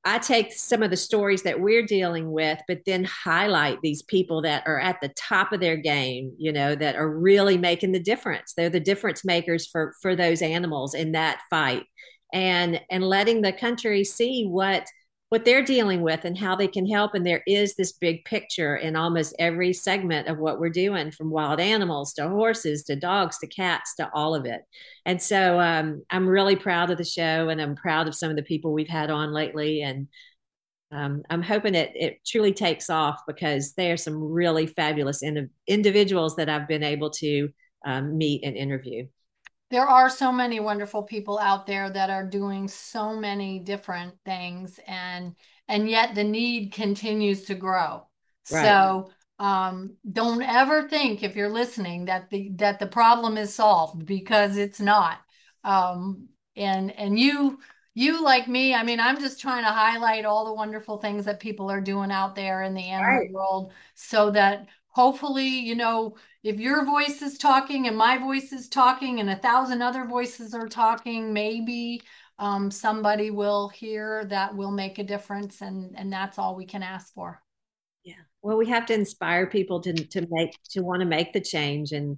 I 0.08 0.18
take 0.18 0.54
some 0.54 0.82
of 0.82 0.90
the 0.90 0.96
stories 0.96 1.42
that 1.42 1.60
we're 1.60 1.84
dealing 1.84 2.32
with, 2.32 2.58
but 2.66 2.80
then 2.86 3.04
highlight 3.04 3.82
these 3.82 4.00
people 4.00 4.40
that 4.40 4.62
are 4.66 4.80
at 4.80 5.02
the 5.02 5.10
top 5.10 5.52
of 5.52 5.60
their 5.60 5.76
game, 5.76 6.32
you 6.38 6.50
know, 6.50 6.74
that 6.76 6.96
are 6.96 7.10
really 7.10 7.58
making 7.58 7.92
the 7.92 8.00
difference. 8.00 8.54
They're 8.54 8.70
the 8.70 8.80
difference 8.80 9.22
makers 9.22 9.66
for 9.66 9.92
for 10.00 10.16
those 10.16 10.40
animals 10.40 10.94
in 10.94 11.12
that 11.12 11.42
fight. 11.50 11.84
And 12.32 12.80
and 12.90 13.04
letting 13.04 13.42
the 13.42 13.52
country 13.52 14.02
see 14.02 14.46
what 14.46 14.86
what 15.30 15.44
they're 15.44 15.64
dealing 15.64 16.00
with 16.00 16.24
and 16.24 16.38
how 16.38 16.56
they 16.56 16.68
can 16.68 16.86
help. 16.86 17.14
And 17.14 17.26
there 17.26 17.42
is 17.46 17.74
this 17.74 17.92
big 17.92 18.24
picture 18.24 18.76
in 18.76 18.96
almost 18.96 19.36
every 19.38 19.72
segment 19.74 20.26
of 20.26 20.38
what 20.38 20.58
we're 20.58 20.70
doing 20.70 21.10
from 21.10 21.30
wild 21.30 21.60
animals 21.60 22.14
to 22.14 22.28
horses 22.28 22.84
to 22.84 22.96
dogs 22.96 23.38
to 23.38 23.46
cats 23.46 23.94
to 23.96 24.10
all 24.14 24.34
of 24.34 24.46
it. 24.46 24.62
And 25.04 25.20
so 25.20 25.60
um, 25.60 26.02
I'm 26.08 26.26
really 26.26 26.56
proud 26.56 26.90
of 26.90 26.96
the 26.96 27.04
show 27.04 27.50
and 27.50 27.60
I'm 27.60 27.76
proud 27.76 28.08
of 28.08 28.14
some 28.14 28.30
of 28.30 28.36
the 28.36 28.42
people 28.42 28.72
we've 28.72 28.88
had 28.88 29.10
on 29.10 29.32
lately. 29.32 29.82
And 29.82 30.08
um, 30.90 31.22
I'm 31.28 31.42
hoping 31.42 31.74
it, 31.74 31.92
it 31.94 32.20
truly 32.26 32.54
takes 32.54 32.88
off 32.88 33.20
because 33.26 33.74
they 33.74 33.92
are 33.92 33.98
some 33.98 34.18
really 34.18 34.66
fabulous 34.66 35.22
in, 35.22 35.50
individuals 35.66 36.36
that 36.36 36.48
I've 36.48 36.68
been 36.68 36.82
able 36.82 37.10
to 37.10 37.50
um, 37.84 38.16
meet 38.16 38.44
and 38.44 38.56
interview 38.56 39.06
there 39.70 39.86
are 39.86 40.08
so 40.08 40.32
many 40.32 40.60
wonderful 40.60 41.02
people 41.02 41.38
out 41.38 41.66
there 41.66 41.90
that 41.90 42.10
are 42.10 42.24
doing 42.24 42.68
so 42.68 43.14
many 43.14 43.58
different 43.58 44.14
things 44.24 44.80
and 44.86 45.34
and 45.68 45.88
yet 45.88 46.14
the 46.14 46.24
need 46.24 46.72
continues 46.72 47.44
to 47.44 47.54
grow 47.54 48.06
right. 48.52 48.64
so 48.64 49.10
um, 49.40 49.94
don't 50.10 50.42
ever 50.42 50.88
think 50.88 51.22
if 51.22 51.36
you're 51.36 51.48
listening 51.48 52.06
that 52.06 52.28
the 52.30 52.50
that 52.56 52.78
the 52.78 52.86
problem 52.86 53.36
is 53.36 53.54
solved 53.54 54.04
because 54.04 54.56
it's 54.56 54.80
not 54.80 55.18
um, 55.64 56.28
and 56.56 56.90
and 56.98 57.18
you 57.18 57.58
you 57.94 58.22
like 58.22 58.48
me 58.48 58.74
i 58.74 58.82
mean 58.82 59.00
i'm 59.00 59.20
just 59.20 59.40
trying 59.40 59.64
to 59.64 59.70
highlight 59.70 60.24
all 60.24 60.44
the 60.44 60.54
wonderful 60.54 60.98
things 60.98 61.24
that 61.24 61.40
people 61.40 61.70
are 61.70 61.80
doing 61.80 62.10
out 62.10 62.34
there 62.34 62.62
in 62.62 62.74
the 62.74 62.88
animal 62.88 63.18
right. 63.18 63.32
world 63.32 63.72
so 63.94 64.30
that 64.30 64.66
hopefully, 64.98 65.46
you 65.46 65.76
know, 65.76 66.16
if 66.48 66.58
your 66.58 66.84
voice 66.84 67.20
is 67.20 67.36
talking 67.36 67.86
and 67.86 67.96
my 67.96 68.16
voice 68.16 68.52
is 68.52 68.68
talking 68.68 69.20
and 69.20 69.28
a 69.28 69.36
thousand 69.36 69.82
other 69.82 70.06
voices 70.06 70.54
are 70.54 70.66
talking, 70.66 71.32
maybe 71.32 72.00
um, 72.38 72.70
somebody 72.70 73.30
will 73.30 73.68
hear 73.68 74.24
that 74.26 74.56
will 74.56 74.70
make 74.70 74.98
a 74.98 75.04
difference. 75.04 75.60
And, 75.60 75.94
and 75.96 76.10
that's 76.10 76.38
all 76.38 76.56
we 76.56 76.64
can 76.64 76.82
ask 76.82 77.12
for. 77.12 77.42
Yeah. 78.02 78.14
Well, 78.40 78.56
we 78.56 78.66
have 78.68 78.86
to 78.86 78.94
inspire 78.94 79.46
people 79.46 79.80
to, 79.82 79.92
to 79.92 80.26
make, 80.30 80.56
to 80.70 80.80
want 80.80 81.00
to 81.00 81.06
make 81.06 81.34
the 81.34 81.40
change. 81.40 81.92
And 81.92 82.16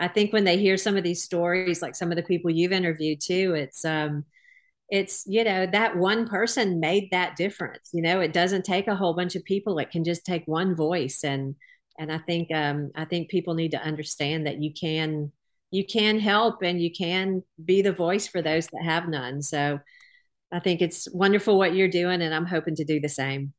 I 0.00 0.08
think 0.08 0.32
when 0.32 0.44
they 0.44 0.58
hear 0.58 0.76
some 0.76 0.96
of 0.96 1.04
these 1.04 1.22
stories, 1.22 1.80
like 1.80 1.94
some 1.94 2.10
of 2.10 2.16
the 2.16 2.24
people 2.24 2.50
you've 2.50 2.72
interviewed 2.72 3.20
too, 3.20 3.54
it's, 3.54 3.84
um, 3.84 4.24
it's 4.90 5.24
you 5.26 5.44
know 5.44 5.66
that 5.66 5.98
one 5.98 6.26
person 6.26 6.80
made 6.80 7.10
that 7.10 7.36
difference 7.36 7.90
you 7.92 8.00
know 8.00 8.20
it 8.20 8.32
doesn't 8.32 8.64
take 8.64 8.88
a 8.88 8.96
whole 8.96 9.12
bunch 9.12 9.36
of 9.36 9.44
people 9.44 9.78
it 9.78 9.90
can 9.90 10.02
just 10.02 10.24
take 10.24 10.42
one 10.46 10.74
voice 10.74 11.24
and 11.24 11.54
and 11.98 12.12
I 12.12 12.18
think 12.18 12.52
um, 12.54 12.90
I 12.94 13.04
think 13.04 13.28
people 13.28 13.54
need 13.54 13.72
to 13.72 13.82
understand 13.82 14.46
that 14.46 14.62
you 14.62 14.72
can 14.72 15.32
you 15.70 15.84
can 15.84 16.18
help 16.18 16.62
and 16.62 16.80
you 16.80 16.90
can 16.90 17.42
be 17.62 17.82
the 17.82 17.92
voice 17.92 18.26
for 18.26 18.40
those 18.40 18.66
that 18.68 18.82
have 18.82 19.08
none. 19.08 19.42
So 19.42 19.80
I 20.50 20.60
think 20.60 20.80
it's 20.80 21.10
wonderful 21.12 21.58
what 21.58 21.74
you're 21.74 21.88
doing, 21.88 22.22
and 22.22 22.34
I'm 22.34 22.46
hoping 22.46 22.76
to 22.76 22.84
do 22.84 23.00
the 23.00 23.08
same. 23.08 23.52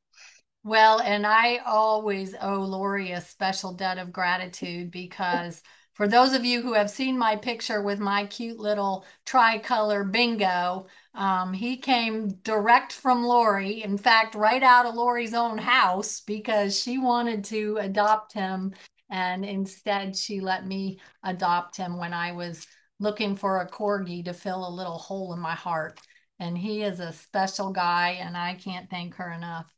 Well, 0.64 1.00
and 1.00 1.26
I 1.26 1.58
always 1.66 2.36
owe 2.40 2.62
Lori 2.62 3.12
a 3.12 3.22
special 3.22 3.74
debt 3.74 3.98
of 3.98 4.12
gratitude 4.12 4.92
because 4.92 5.62
for 6.00 6.08
those 6.08 6.32
of 6.32 6.46
you 6.46 6.62
who 6.62 6.72
have 6.72 6.90
seen 6.90 7.18
my 7.18 7.36
picture 7.36 7.82
with 7.82 8.00
my 8.00 8.26
cute 8.28 8.58
little 8.58 9.06
tricolor 9.26 10.06
bingo, 10.06 10.88
um, 11.14 11.52
he 11.52 11.76
came 11.76 12.30
direct 12.36 12.94
from 12.94 13.26
Lori. 13.26 13.84
In 13.84 13.98
fact, 13.98 14.34
right 14.34 14.64
out 14.64 14.86
of 14.86 14.96
Lori's 14.96 15.34
own 15.34 15.58
house 15.58 16.22
because 16.22 16.82
she 16.82 16.98
wanted 17.00 17.44
to 17.44 17.80
adopt 17.82 18.32
him. 18.32 18.74
And 19.10 19.44
instead, 19.44 20.16
she 20.16 20.40
let 20.40 20.66
me 20.66 21.02
adopt 21.22 21.76
him 21.76 21.98
when 21.98 22.14
I 22.14 22.32
was 22.32 22.66
looking 23.02 23.36
for 23.36 23.60
a 23.60 23.70
corgi 23.70 24.24
to 24.24 24.32
fill 24.32 24.66
a 24.66 24.74
little 24.74 25.00
hole 25.00 25.34
in 25.34 25.40
my 25.42 25.56
heart. 25.56 26.00
And 26.40 26.58
he 26.58 26.82
is 26.82 27.02
a 27.02 27.12
special 27.12 27.74
guy, 27.74 28.20
and 28.22 28.38
I 28.38 28.54
can't 28.54 28.90
thank 28.90 29.16
her 29.16 29.34
enough. 29.34 29.70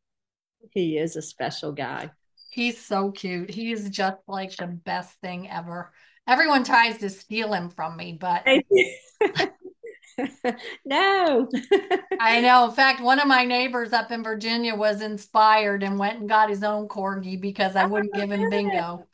He 0.70 1.00
is 1.00 1.16
a 1.16 1.22
special 1.24 1.72
guy. 1.72 2.12
He's 2.52 2.80
so 2.80 3.10
cute. 3.10 3.50
He 3.50 3.72
is 3.72 3.90
just 3.90 4.18
like 4.28 4.56
the 4.56 4.68
best 4.68 5.20
thing 5.22 5.50
ever. 5.50 5.92
Everyone 6.32 6.64
tries 6.64 6.98
to 7.00 7.10
steal 7.10 7.52
him 7.52 7.70
from 7.70 7.98
me, 7.98 8.18
but 8.18 8.46
no. 10.86 11.50
I 12.22 12.40
know. 12.40 12.70
In 12.70 12.72
fact, 12.72 13.02
one 13.02 13.20
of 13.20 13.28
my 13.28 13.44
neighbors 13.44 13.92
up 13.92 14.12
in 14.12 14.24
Virginia 14.24 14.74
was 14.74 15.02
inspired 15.02 15.84
and 15.84 16.00
went 16.00 16.22
and 16.22 16.30
got 16.30 16.50
his 16.50 16.64
own 16.64 16.88
corgi 16.88 17.40
because 17.40 17.76
I 17.76 17.86
wouldn't 17.86 18.14
give 18.14 18.32
him 18.32 18.50
bingo. 18.50 19.06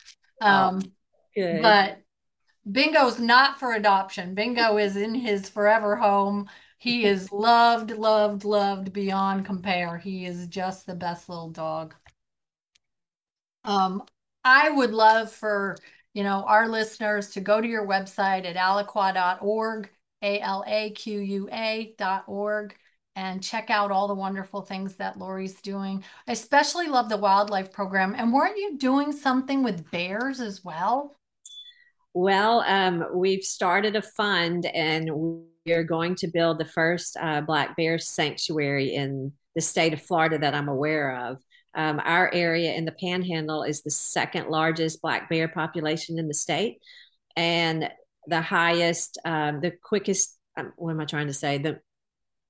Oh, 0.41 0.47
um, 0.47 0.79
oh, 1.39 1.61
but 1.63 2.03
bingo's 2.71 3.19
not 3.19 3.59
for 3.59 3.73
adoption. 3.73 4.35
Bingo 4.35 4.77
is 4.77 4.95
in 4.95 5.15
his 5.15 5.49
forever 5.49 5.95
home. 5.95 6.47
He 6.77 7.05
is 7.05 7.31
loved, 7.31 7.89
loved, 7.89 8.45
loved 8.45 8.93
beyond 8.93 9.43
compare. 9.43 9.97
He 9.97 10.27
is 10.27 10.45
just 10.45 10.85
the 10.85 10.93
best 10.93 11.29
little 11.29 11.49
dog. 11.49 11.95
Um, 13.63 14.03
I 14.43 14.69
would 14.69 14.91
love 14.91 15.31
for 15.31 15.77
you 16.13 16.23
know 16.23 16.43
our 16.47 16.67
listeners 16.67 17.29
to 17.31 17.41
go 17.41 17.61
to 17.61 17.67
your 17.67 17.87
website 17.87 18.45
at 18.45 18.55
alaqua.org 18.55 19.89
a-L-A-Q-U-A 20.21 21.95
dot 21.97 22.23
org 22.27 22.75
and 23.15 23.43
check 23.43 23.69
out 23.69 23.91
all 23.91 24.07
the 24.07 24.13
wonderful 24.13 24.61
things 24.61 24.95
that 24.95 25.17
Lori's 25.17 25.59
doing. 25.61 26.03
I 26.27 26.33
especially 26.33 26.87
love 26.87 27.09
the 27.09 27.17
wildlife 27.17 27.71
program. 27.71 28.13
And 28.15 28.31
weren't 28.31 28.57
you 28.57 28.77
doing 28.77 29.11
something 29.11 29.63
with 29.63 29.89
bears 29.89 30.39
as 30.39 30.63
well? 30.63 31.15
Well, 32.13 32.61
um, 32.61 33.05
we've 33.13 33.43
started 33.43 33.95
a 33.95 34.01
fund 34.01 34.67
and 34.67 35.09
we're 35.65 35.83
going 35.83 36.15
to 36.15 36.27
build 36.27 36.59
the 36.59 36.65
first 36.65 37.17
uh, 37.19 37.41
black 37.41 37.75
bear 37.75 37.97
sanctuary 37.97 38.93
in 38.93 39.33
the 39.55 39.61
state 39.61 39.93
of 39.93 40.01
Florida 40.01 40.37
that 40.39 40.53
I'm 40.53 40.69
aware 40.69 41.15
of. 41.27 41.39
Um, 41.75 42.01
our 42.03 42.33
area 42.33 42.73
in 42.73 42.85
the 42.85 42.91
panhandle 42.91 43.63
is 43.63 43.81
the 43.81 43.91
second 43.91 44.49
largest 44.49 45.01
black 45.01 45.29
bear 45.29 45.47
population 45.47 46.17
in 46.17 46.27
the 46.27 46.33
state. 46.33 46.79
And 47.35 47.89
the 48.27 48.41
highest, 48.41 49.17
um, 49.25 49.61
the 49.61 49.71
quickest. 49.83 50.37
Um, 50.57 50.73
what 50.75 50.91
am 50.91 50.99
I 50.99 51.05
trying 51.05 51.27
to 51.27 51.33
say? 51.33 51.59
The 51.59 51.79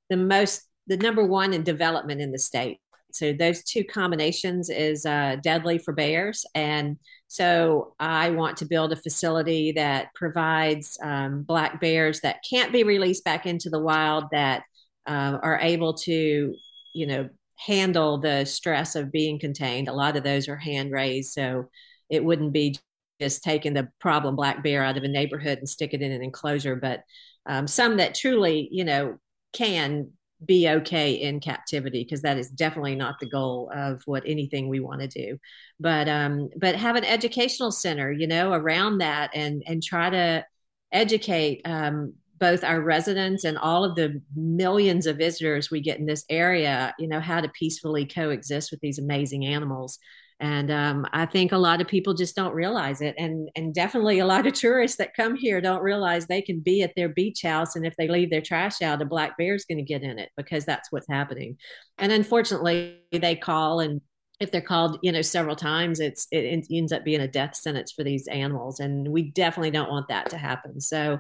the 0.10 0.18
most, 0.18 0.64
the 0.88 0.98
number 0.98 1.24
one 1.24 1.54
in 1.54 1.64
development 1.64 2.22
in 2.22 2.32
the 2.32 2.40
state. 2.40 2.80
So 3.12 3.34
those 3.34 3.64
two 3.64 3.84
combinations 3.84 4.70
is 4.70 5.06
uh, 5.06 5.38
deadly 5.42 5.78
for 5.78 5.94
bears. 5.94 6.46
And 6.54 6.98
so 7.28 7.96
I 8.00 8.30
want 8.32 8.58
to 8.58 8.66
build 8.66 8.94
a 8.94 8.98
facility 8.98 9.72
that 9.74 10.14
provides 10.14 10.98
um, 11.02 11.44
black 11.44 11.82
bears 11.82 12.22
that 12.22 12.44
can't 12.50 12.72
be 12.72 12.84
released 12.84 13.24
back 13.24 13.46
into 13.46 13.70
the 13.70 13.80
wild 13.80 14.26
that 14.32 14.64
uh, 15.08 15.38
are 15.42 15.60
able 15.62 15.94
to, 15.94 16.54
you 16.94 17.08
know, 17.08 17.30
handle 17.58 18.20
the 18.20 18.46
stress 18.46 18.96
of 18.96 19.12
being 19.12 19.40
contained. 19.40 19.88
A 19.88 19.94
lot 19.94 20.16
of 20.16 20.24
those 20.24 20.48
are 20.48 20.56
hand 20.58 20.92
raised, 20.92 21.34
so 21.34 21.70
it 22.10 22.24
wouldn't 22.24 22.54
be 22.54 22.78
just 23.20 23.44
taking 23.44 23.74
the 23.74 23.90
problem 24.00 24.36
black 24.36 24.64
bear 24.64 24.84
out 24.84 24.98
of 24.98 25.04
a 25.04 25.08
neighborhood 25.08 25.58
and 25.58 25.68
stick 25.68 25.94
it 25.94 26.02
in 26.02 26.12
an 26.12 26.24
enclosure, 26.24 26.76
but 26.76 27.02
um, 27.46 27.68
some 27.68 27.98
that 27.98 28.14
truly, 28.16 28.68
you 28.72 28.84
know, 28.84 29.18
can 29.54 30.12
be 30.46 30.70
okay 30.70 31.14
in 31.14 31.40
captivity 31.40 32.04
because 32.04 32.22
that 32.22 32.38
is 32.38 32.50
definitely 32.50 32.96
not 32.96 33.20
the 33.20 33.26
goal 33.26 33.72
of 33.74 34.02
what 34.06 34.22
anything 34.28 34.70
we 34.70 34.80
want 34.80 35.02
to 35.02 35.08
do 35.08 35.38
but 35.80 36.08
um 36.08 36.48
but 36.58 36.76
have 36.76 36.96
an 36.96 37.04
educational 37.04 37.72
center 37.72 38.12
you 38.12 38.28
know 38.28 38.54
around 38.54 39.00
that 39.00 39.32
and 39.34 39.64
and 39.66 39.82
try 39.82 40.12
to 40.12 40.46
educate 40.92 41.62
um 41.66 42.14
both 42.40 42.64
our 42.64 42.82
residents 42.82 43.44
and 43.44 43.58
all 43.58 43.84
of 43.84 43.96
the 43.96 44.22
millions 44.36 45.06
of 45.06 45.18
visitors 45.18 45.72
we 45.72 45.82
get 45.82 46.00
in 46.00 46.06
this 46.06 46.26
area 46.30 46.94
you 47.00 47.08
know 47.08 47.20
how 47.20 47.42
to 47.42 47.50
peacefully 47.50 48.06
coexist 48.06 48.72
with 48.72 48.80
these 48.82 49.00
amazing 49.00 49.46
animals 49.46 50.00
and 50.40 50.70
um, 50.70 51.08
I 51.14 51.26
think 51.26 51.52
a 51.52 51.58
lot 51.58 51.82
of 51.82 51.88
people 51.88 52.14
just 52.14 52.36
don't 52.36 52.54
realize 52.54 53.02
it, 53.02 53.16
and 53.18 53.50
and 53.56 53.74
definitely 53.74 54.20
a 54.20 54.26
lot 54.26 54.46
of 54.46 54.54
tourists 54.54 54.98
that 54.98 55.16
come 55.16 55.36
here 55.36 55.60
don't 55.62 55.82
realize 55.82 56.28
they 56.28 56.44
can 56.44 56.60
be 56.60 56.84
at 56.84 56.94
their 56.96 57.10
beach 57.10 57.42
house, 57.42 57.76
and 57.76 57.86
if 57.88 57.96
they 57.96 58.08
leave 58.08 58.30
their 58.30 58.42
trash 58.42 58.82
out, 58.84 59.02
a 59.02 59.06
black 59.06 59.36
bear 59.38 59.56
is 59.56 59.66
going 59.66 59.80
to 59.80 59.84
get 59.84 60.04
in 60.04 60.20
it 60.20 60.30
because 60.38 60.64
that's 60.64 60.92
what's 60.92 61.08
happening. 61.10 61.58
And 61.98 62.12
unfortunately, 62.12 63.00
they 63.12 63.36
call, 63.36 63.80
and 63.80 64.00
if 64.40 64.52
they're 64.52 64.62
called, 64.62 65.00
you 65.02 65.12
know, 65.12 65.24
several 65.24 65.56
times, 65.56 66.00
it's 66.00 66.28
it 66.32 66.64
ends 66.70 66.92
up 66.92 67.04
being 67.04 67.22
a 67.22 67.28
death 67.28 67.56
sentence 67.56 67.92
for 67.92 68.04
these 68.04 68.28
animals, 68.28 68.80
and 68.80 69.08
we 69.08 69.32
definitely 69.32 69.72
don't 69.72 69.90
want 69.90 70.10
that 70.10 70.30
to 70.32 70.38
happen. 70.38 70.80
So. 70.80 71.20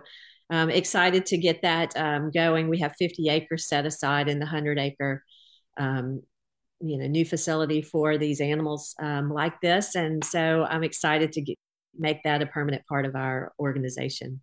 Um, 0.49 0.69
excited 0.69 1.25
to 1.27 1.37
get 1.37 1.61
that 1.63 1.95
um, 1.97 2.31
going. 2.31 2.69
We 2.69 2.79
have 2.79 2.95
50 2.97 3.29
acres 3.29 3.67
set 3.67 3.85
aside 3.85 4.29
in 4.29 4.39
the 4.39 4.45
100 4.45 4.79
acre 4.79 5.23
um, 5.77 6.21
you 6.79 6.97
know 6.97 7.07
new 7.07 7.25
facility 7.25 7.81
for 7.81 8.17
these 8.17 8.41
animals 8.41 8.95
um, 9.01 9.31
like 9.31 9.59
this. 9.61 9.95
And 9.95 10.23
so 10.23 10.65
i'm 10.69 10.83
excited 10.83 11.31
to 11.33 11.41
get, 11.41 11.57
make 11.97 12.23
that 12.23 12.41
a 12.41 12.45
permanent 12.45 12.85
part 12.87 13.05
of 13.05 13.15
our 13.15 13.53
organization. 13.59 14.41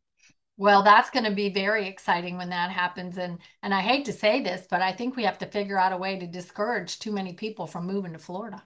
Well 0.57 0.83
that's 0.83 1.11
going 1.11 1.25
to 1.25 1.35
be 1.35 1.53
very 1.53 1.89
exciting 1.89 2.37
when 2.37 2.51
that 2.51 2.71
happens. 2.71 3.19
And 3.19 3.39
and 3.63 3.73
i 3.73 3.81
hate 3.81 4.05
to 4.07 4.13
say 4.13 4.43
this 4.43 4.67
but 4.69 4.83
i 4.83 4.93
think 4.93 5.17
we 5.17 5.25
have 5.25 5.39
to 5.39 5.47
figure 5.47 5.79
out 5.79 5.93
a 5.93 5.97
way 5.97 6.19
to 6.19 6.27
discourage 6.27 6.99
too 6.99 7.13
many 7.13 7.35
people 7.35 7.67
from 7.67 7.87
moving 7.87 8.13
to 8.13 8.19
florida. 8.19 8.63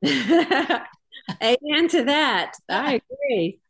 Amen 1.42 1.88
to 1.88 2.04
that. 2.04 2.52
I 2.68 3.00
agree 3.10 3.60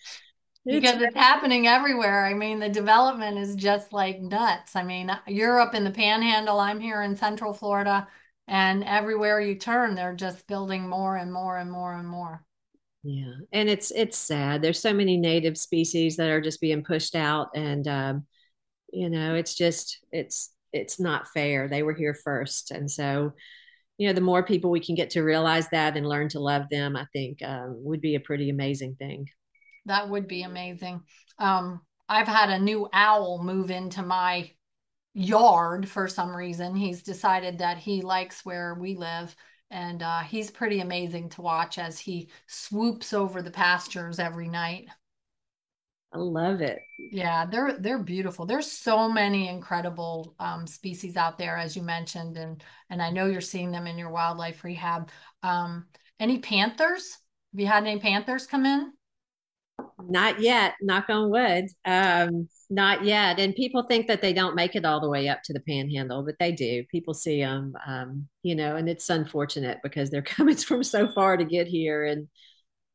because 0.71 1.01
it's 1.01 1.17
happening 1.17 1.67
everywhere. 1.67 2.27
I 2.27 2.35
mean, 2.35 2.59
the 2.59 2.69
development 2.69 3.39
is 3.39 3.55
just 3.55 3.93
like 3.93 4.21
nuts. 4.21 4.77
I 4.77 4.83
mean, 4.83 5.11
you're 5.27 5.61
up 5.61 5.75
in 5.75 5.85
the 5.85 5.91
panhandle, 5.91 6.61
I'm 6.61 6.81
here 6.81 7.03
in 7.03 7.17
Central 7.17 7.53
Florida 7.53 8.07
and 8.49 8.83
everywhere 8.85 9.41
you 9.41 9.55
turn 9.55 9.95
they're 9.95 10.15
just 10.15 10.47
building 10.47 10.89
more 10.89 11.17
and 11.17 11.33
more 11.33 11.59
and 11.59 11.71
more 11.71 11.93
and 11.95 12.09
more 12.09 12.43
yeah 13.05 13.35
and 13.53 13.69
it's 13.69 13.93
it's 13.93 14.17
sad 14.17 14.63
there's 14.63 14.81
so 14.81 14.93
many 14.93 15.17
native 15.17 15.57
species 15.57 16.17
that 16.17 16.31
are 16.31 16.41
just 16.41 16.61
being 16.61 16.83
pushed 16.83 17.15
out 17.15 17.49
and 17.55 17.87
um, 17.87 18.27
you 18.93 19.09
know 19.11 19.35
it's 19.35 19.55
just 19.55 19.99
it's 20.11 20.53
it's 20.73 20.99
not 20.99 21.29
fair 21.29 21.69
they 21.69 21.83
were 21.83 21.93
here 21.93 22.15
first 22.15 22.71
and 22.71 22.91
so 22.91 23.33
you 23.99 24.09
know 24.09 24.15
the 24.15 24.21
more 24.21 24.43
people 24.43 24.71
we 24.71 24.81
can 24.85 24.95
get 24.95 25.11
to 25.11 25.23
realize 25.23 25.69
that 25.69 25.97
and 25.97 26.09
learn 26.09 26.29
to 26.29 26.41
love 26.41 26.65
them 26.71 26.97
i 26.97 27.07
think 27.13 27.43
um, 27.43 27.77
would 27.85 28.01
be 28.01 28.15
a 28.15 28.21
pretty 28.21 28.51
amazing 28.51 28.97
thing 28.97 29.29
that 29.89 30.09
would 30.09 30.29
be 30.29 30.43
amazing 30.43 31.01
um, 31.39 31.81
i've 32.09 32.29
had 32.29 32.51
a 32.51 32.59
new 32.59 32.89
owl 32.93 33.43
move 33.43 33.71
into 33.71 34.03
my 34.03 34.51
yard 35.19 35.89
for 35.89 36.07
some 36.07 36.35
reason. 36.35 36.77
He's 36.77 37.03
decided 37.03 37.59
that 37.59 37.79
he 37.79 38.03
likes 38.03 38.45
where 38.45 38.75
we 38.75 38.95
live. 38.95 39.35
And 39.71 40.03
uh, 40.03 40.21
he's 40.21 40.51
pretty 40.51 40.81
amazing 40.81 41.29
to 41.31 41.43
watch 41.43 41.79
as 41.79 41.99
he 41.99 42.31
swoops 42.47 43.13
over 43.13 43.43
the 43.43 43.51
pastures 43.51 44.19
every 44.19 44.49
night. 44.49 44.89
I 46.11 46.19
love 46.19 46.63
it. 46.63 46.81
Yeah, 47.13 47.45
they're 47.45 47.77
they're 47.79 48.03
beautiful. 48.03 48.47
There's 48.47 48.71
so 48.71 49.11
many 49.11 49.51
incredible 49.51 50.35
um, 50.39 50.67
species 50.67 51.19
out 51.19 51.37
there, 51.37 51.59
as 51.59 51.77
you 51.77 51.83
mentioned, 51.83 52.39
and 52.39 52.65
and 52.89 53.03
I 53.03 53.11
know 53.11 53.27
you're 53.27 53.43
seeing 53.43 53.71
them 53.71 53.87
in 53.87 53.99
your 53.99 54.09
wildlife 54.09 54.65
rehab. 54.65 55.11
Um, 55.43 55.85
any 56.19 56.39
panthers? 56.39 57.19
Have 57.53 57.61
you 57.61 57.67
had 57.67 57.87
any 57.87 58.01
panthers 58.01 58.47
come 58.47 58.65
in? 58.65 58.91
Not 60.09 60.41
yet. 60.41 60.75
Knock 60.81 61.07
on 61.09 61.31
wood. 61.31 61.67
Um, 61.85 62.49
not 62.71 63.05
yet. 63.05 63.39
And 63.39 63.55
people 63.55 63.85
think 63.85 64.07
that 64.09 64.21
they 64.21 64.33
don't 64.33 64.55
make 64.55 64.75
it 64.75 64.85
all 64.85 65.01
the 65.01 65.09
way 65.09 65.29
up 65.29 65.43
to 65.45 65.53
the 65.53 65.61
panhandle, 65.61 66.25
but 66.25 66.37
they 66.39 66.53
do. 66.53 66.85
People 66.91 67.15
see 67.15 67.41
them, 67.41 67.75
um, 67.87 68.29
you 68.43 68.55
know, 68.55 68.77
and 68.77 68.89
it's 68.89 69.09
unfortunate 69.09 69.79
because 69.83 70.11
they're 70.11 70.23
coming 70.37 70.57
from 70.57 70.83
so 70.83 71.09
far 71.13 71.37
to 71.37 71.45
get 71.45 71.67
here. 71.67 72.05
And, 72.05 72.29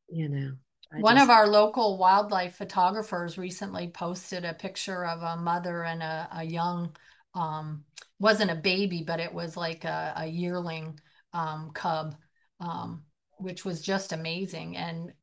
you 0.10 0.30
know, 0.30 0.52
I 0.92 1.00
one 1.00 1.16
just... 1.16 1.24
of 1.24 1.30
our 1.30 1.48
local 1.48 1.98
wildlife 1.98 2.56
photographers 2.56 3.38
recently 3.38 3.88
posted 3.88 4.46
a 4.46 4.54
picture 4.54 5.06
of 5.06 5.22
a 5.22 5.38
mother 5.38 5.84
and 5.84 6.04
a, 6.04 6.28
a 6.34 6.44
young, 6.44 6.96
um, 7.34 7.84
wasn't 8.20 8.52
a 8.52 8.56
baby, 8.56 9.04
but 9.06 9.20
it 9.20 9.34
was 9.34 9.58
like 9.58 9.86
a, 9.86 10.14
a 10.18 10.28
yearling 10.28 11.00
um, 11.34 11.72
cub, 11.74 12.16
um, 12.60 13.04
which 13.38 13.66
was 13.66 13.82
just 13.82 14.14
amazing. 14.14 14.78
And 14.78 15.14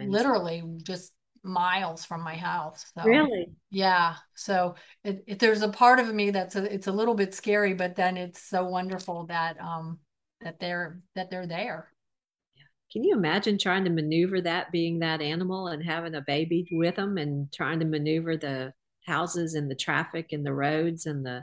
literally 0.00 0.62
just 0.82 1.12
miles 1.42 2.04
from 2.04 2.22
my 2.22 2.36
house. 2.36 2.86
So, 2.96 3.04
really? 3.04 3.50
Yeah. 3.70 4.16
So 4.34 4.74
it, 5.04 5.24
it, 5.26 5.38
there's 5.38 5.62
a 5.62 5.68
part 5.68 6.00
of 6.00 6.12
me 6.12 6.30
that's 6.30 6.56
a, 6.56 6.72
it's 6.72 6.86
a 6.86 6.92
little 6.92 7.14
bit 7.14 7.34
scary, 7.34 7.74
but 7.74 7.96
then 7.96 8.16
it's 8.16 8.42
so 8.42 8.64
wonderful 8.64 9.26
that 9.26 9.60
um 9.60 9.98
that 10.40 10.58
they're 10.58 11.00
that 11.14 11.30
they're 11.30 11.46
there. 11.46 11.92
Can 12.92 13.04
you 13.04 13.14
imagine 13.14 13.56
trying 13.56 13.84
to 13.84 13.90
maneuver 13.90 14.40
that 14.40 14.72
being 14.72 14.98
that 14.98 15.22
animal 15.22 15.68
and 15.68 15.84
having 15.84 16.14
a 16.14 16.20
baby 16.20 16.66
with 16.72 16.96
them 16.96 17.18
and 17.18 17.52
trying 17.52 17.78
to 17.78 17.84
maneuver 17.84 18.36
the 18.36 18.72
houses 19.06 19.54
and 19.54 19.70
the 19.70 19.76
traffic 19.76 20.32
and 20.32 20.44
the 20.44 20.52
roads 20.52 21.06
and 21.06 21.24
the 21.24 21.42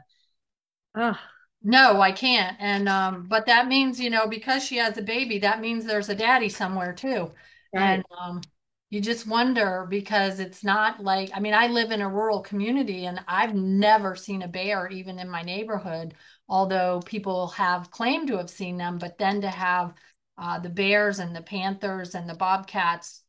oh 0.95 1.17
no 1.63 1.99
i 2.01 2.11
can't 2.11 2.55
and 2.59 2.87
um 2.87 3.27
but 3.27 3.45
that 3.45 3.67
means 3.67 3.99
you 3.99 4.09
know 4.09 4.27
because 4.27 4.63
she 4.63 4.77
has 4.77 4.97
a 4.97 5.01
baby 5.01 5.39
that 5.39 5.59
means 5.59 5.85
there's 5.85 6.09
a 6.09 6.15
daddy 6.15 6.49
somewhere 6.49 6.93
too 6.93 7.31
right. 7.73 7.95
and 7.95 8.03
um 8.19 8.41
you 8.89 9.01
just 9.01 9.27
wonder 9.27 9.85
because 9.89 10.39
it's 10.39 10.63
not 10.63 11.03
like 11.03 11.29
i 11.33 11.39
mean 11.39 11.53
i 11.53 11.67
live 11.67 11.91
in 11.91 12.01
a 12.01 12.09
rural 12.09 12.41
community 12.41 13.05
and 13.05 13.19
i've 13.27 13.53
never 13.53 14.15
seen 14.15 14.41
a 14.41 14.47
bear 14.47 14.87
even 14.87 15.19
in 15.19 15.29
my 15.29 15.41
neighborhood 15.41 16.13
although 16.47 17.01
people 17.05 17.47
have 17.47 17.91
claimed 17.91 18.27
to 18.27 18.37
have 18.37 18.49
seen 18.49 18.77
them 18.77 18.97
but 18.97 19.17
then 19.17 19.41
to 19.41 19.49
have 19.49 19.93
uh, 20.39 20.59
the 20.59 20.69
bears 20.69 21.17
and 21.17 21.35
the 21.35 21.41
panthers 21.41 22.13
and 22.13 22.29
the 22.29 22.35
bobcats 22.35 23.23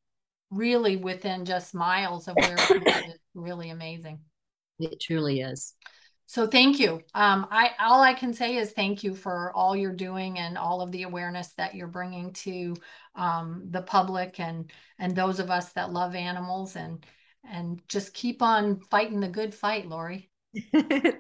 really 0.51 0.97
within 0.97 1.45
just 1.45 1.75
miles 1.75 2.29
of 2.29 2.37
where 2.37 2.57
it's 2.59 3.19
really 3.35 3.71
amazing 3.71 4.21
it 4.79 5.01
truly 5.01 5.41
is 5.41 5.75
so 6.31 6.47
thank 6.47 6.79
you. 6.79 7.01
Um, 7.15 7.47
I 7.51 7.71
all 7.81 8.03
I 8.03 8.13
can 8.13 8.35
say 8.35 8.57
is 8.57 8.73
thank 8.73 9.03
you 9.03 9.15
for 9.15 9.51
all 9.55 9.75
you're 9.75 9.95
doing 9.95 10.39
and 10.39 10.59
all 10.59 10.83
of 10.83 10.93
the 10.93 11.05
awareness 11.05 11.49
that 11.57 11.75
you're 11.75 11.87
bringing 11.87 12.35
to 12.35 12.77
um, 13.19 13.65
the 13.71 13.83
public 13.83 14.41
and 14.41 14.71
and 14.99 15.15
those 15.15 15.41
of 15.41 15.51
us 15.51 15.73
that 15.73 15.93
love 15.93 16.15
animals 16.15 16.77
and 16.77 17.05
and 17.51 17.83
just 17.89 18.15
keep 18.15 18.43
on 18.43 18.81
fighting 18.91 19.21
the 19.21 19.29
good 19.29 19.55
fight, 19.55 19.89
Lori. 19.89 20.31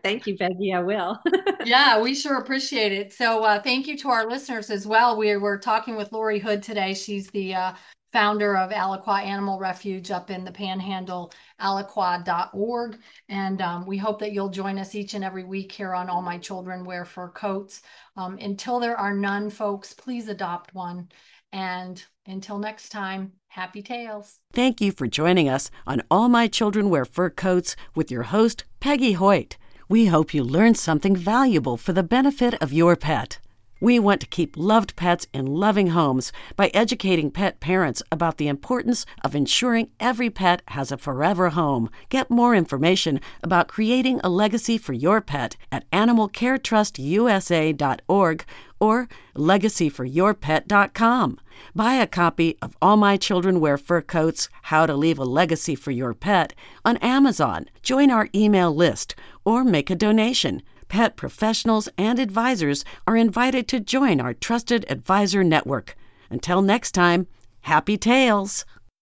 thank 0.02 0.26
you, 0.26 0.36
Peggy. 0.36 0.72
I 0.72 0.80
will. 0.80 1.18
yeah, 1.64 2.00
we 2.00 2.14
sure 2.14 2.38
appreciate 2.38 2.92
it. 2.92 3.12
So 3.12 3.44
uh, 3.44 3.60
thank 3.60 3.86
you 3.86 3.96
to 3.98 4.08
our 4.08 4.28
listeners 4.28 4.70
as 4.70 4.86
well. 4.86 5.16
We 5.16 5.36
were 5.36 5.58
talking 5.58 5.96
with 5.96 6.12
Lori 6.12 6.38
Hood 6.38 6.62
today. 6.62 6.94
She's 6.94 7.28
the 7.28 7.54
uh, 7.54 7.72
founder 8.12 8.56
of 8.56 8.70
Alaqua 8.70 9.22
Animal 9.22 9.58
Refuge 9.58 10.10
up 10.10 10.30
in 10.30 10.44
the 10.44 10.52
Panhandle, 10.52 11.32
alaqua.org. 11.60 12.98
And 13.28 13.60
um, 13.60 13.86
we 13.86 13.98
hope 13.98 14.18
that 14.20 14.32
you'll 14.32 14.48
join 14.48 14.78
us 14.78 14.94
each 14.94 15.14
and 15.14 15.24
every 15.24 15.44
week 15.44 15.72
here 15.72 15.94
on 15.94 16.08
All 16.08 16.22
My 16.22 16.38
Children 16.38 16.84
Wear 16.84 17.04
Fur 17.04 17.28
Coats. 17.28 17.82
Um, 18.16 18.38
until 18.40 18.80
there 18.80 18.96
are 18.96 19.14
none, 19.14 19.50
folks, 19.50 19.92
please 19.92 20.28
adopt 20.28 20.74
one. 20.74 21.08
And 21.52 22.04
until 22.26 22.58
next 22.58 22.90
time, 22.90 23.32
happy 23.48 23.82
tales. 23.82 24.40
Thank 24.52 24.80
you 24.80 24.92
for 24.92 25.06
joining 25.06 25.48
us 25.48 25.70
on 25.86 26.02
All 26.10 26.28
My 26.28 26.46
Children 26.46 26.90
Wear 26.90 27.04
Fur 27.04 27.30
Coats 27.30 27.74
with 27.94 28.10
your 28.10 28.24
host, 28.24 28.64
Peggy 28.80 29.12
Hoyt. 29.12 29.56
We 29.88 30.06
hope 30.06 30.34
you 30.34 30.44
learned 30.44 30.76
something 30.76 31.16
valuable 31.16 31.78
for 31.78 31.94
the 31.94 32.02
benefit 32.02 32.54
of 32.62 32.72
your 32.72 32.94
pet. 32.94 33.38
We 33.80 34.00
want 34.00 34.20
to 34.22 34.26
keep 34.26 34.56
loved 34.56 34.96
pets 34.96 35.28
in 35.32 35.46
loving 35.46 35.88
homes 35.88 36.32
by 36.56 36.72
educating 36.74 37.30
pet 37.30 37.60
parents 37.60 38.02
about 38.10 38.36
the 38.36 38.48
importance 38.48 39.06
of 39.22 39.36
ensuring 39.36 39.90
every 40.00 40.30
pet 40.30 40.62
has 40.68 40.90
a 40.90 40.98
forever 40.98 41.50
home. 41.50 41.88
Get 42.08 42.28
more 42.28 42.56
information 42.56 43.20
about 43.42 43.68
creating 43.68 44.20
a 44.24 44.28
legacy 44.28 44.78
for 44.78 44.94
your 44.94 45.20
pet 45.20 45.56
at 45.70 45.88
animalcaretrustusa.org 45.92 48.44
or 48.80 49.08
legacyforyourpet.com. 49.34 51.40
Buy 51.74 51.94
a 51.94 52.06
copy 52.06 52.56
of 52.62 52.76
All 52.80 52.96
My 52.96 53.16
Children 53.16 53.60
Wear 53.60 53.78
Fur 53.78 54.02
Coats 54.02 54.48
How 54.62 54.86
to 54.86 54.94
Leave 54.94 55.18
a 55.18 55.24
Legacy 55.24 55.74
for 55.74 55.90
Your 55.90 56.14
Pet 56.14 56.54
on 56.84 56.96
Amazon. 56.98 57.66
Join 57.82 58.10
our 58.10 58.28
email 58.34 58.74
list 58.74 59.14
or 59.44 59.64
make 59.64 59.90
a 59.90 59.94
donation. 59.94 60.62
Pet 60.88 61.16
professionals 61.16 61.88
and 61.98 62.18
advisors 62.18 62.84
are 63.06 63.16
invited 63.16 63.68
to 63.68 63.80
join 63.80 64.20
our 64.20 64.34
trusted 64.34 64.86
advisor 64.88 65.44
network. 65.44 65.96
Until 66.30 66.62
next 66.62 66.92
time, 66.92 67.26
happy 67.62 67.98
tales! 67.98 68.64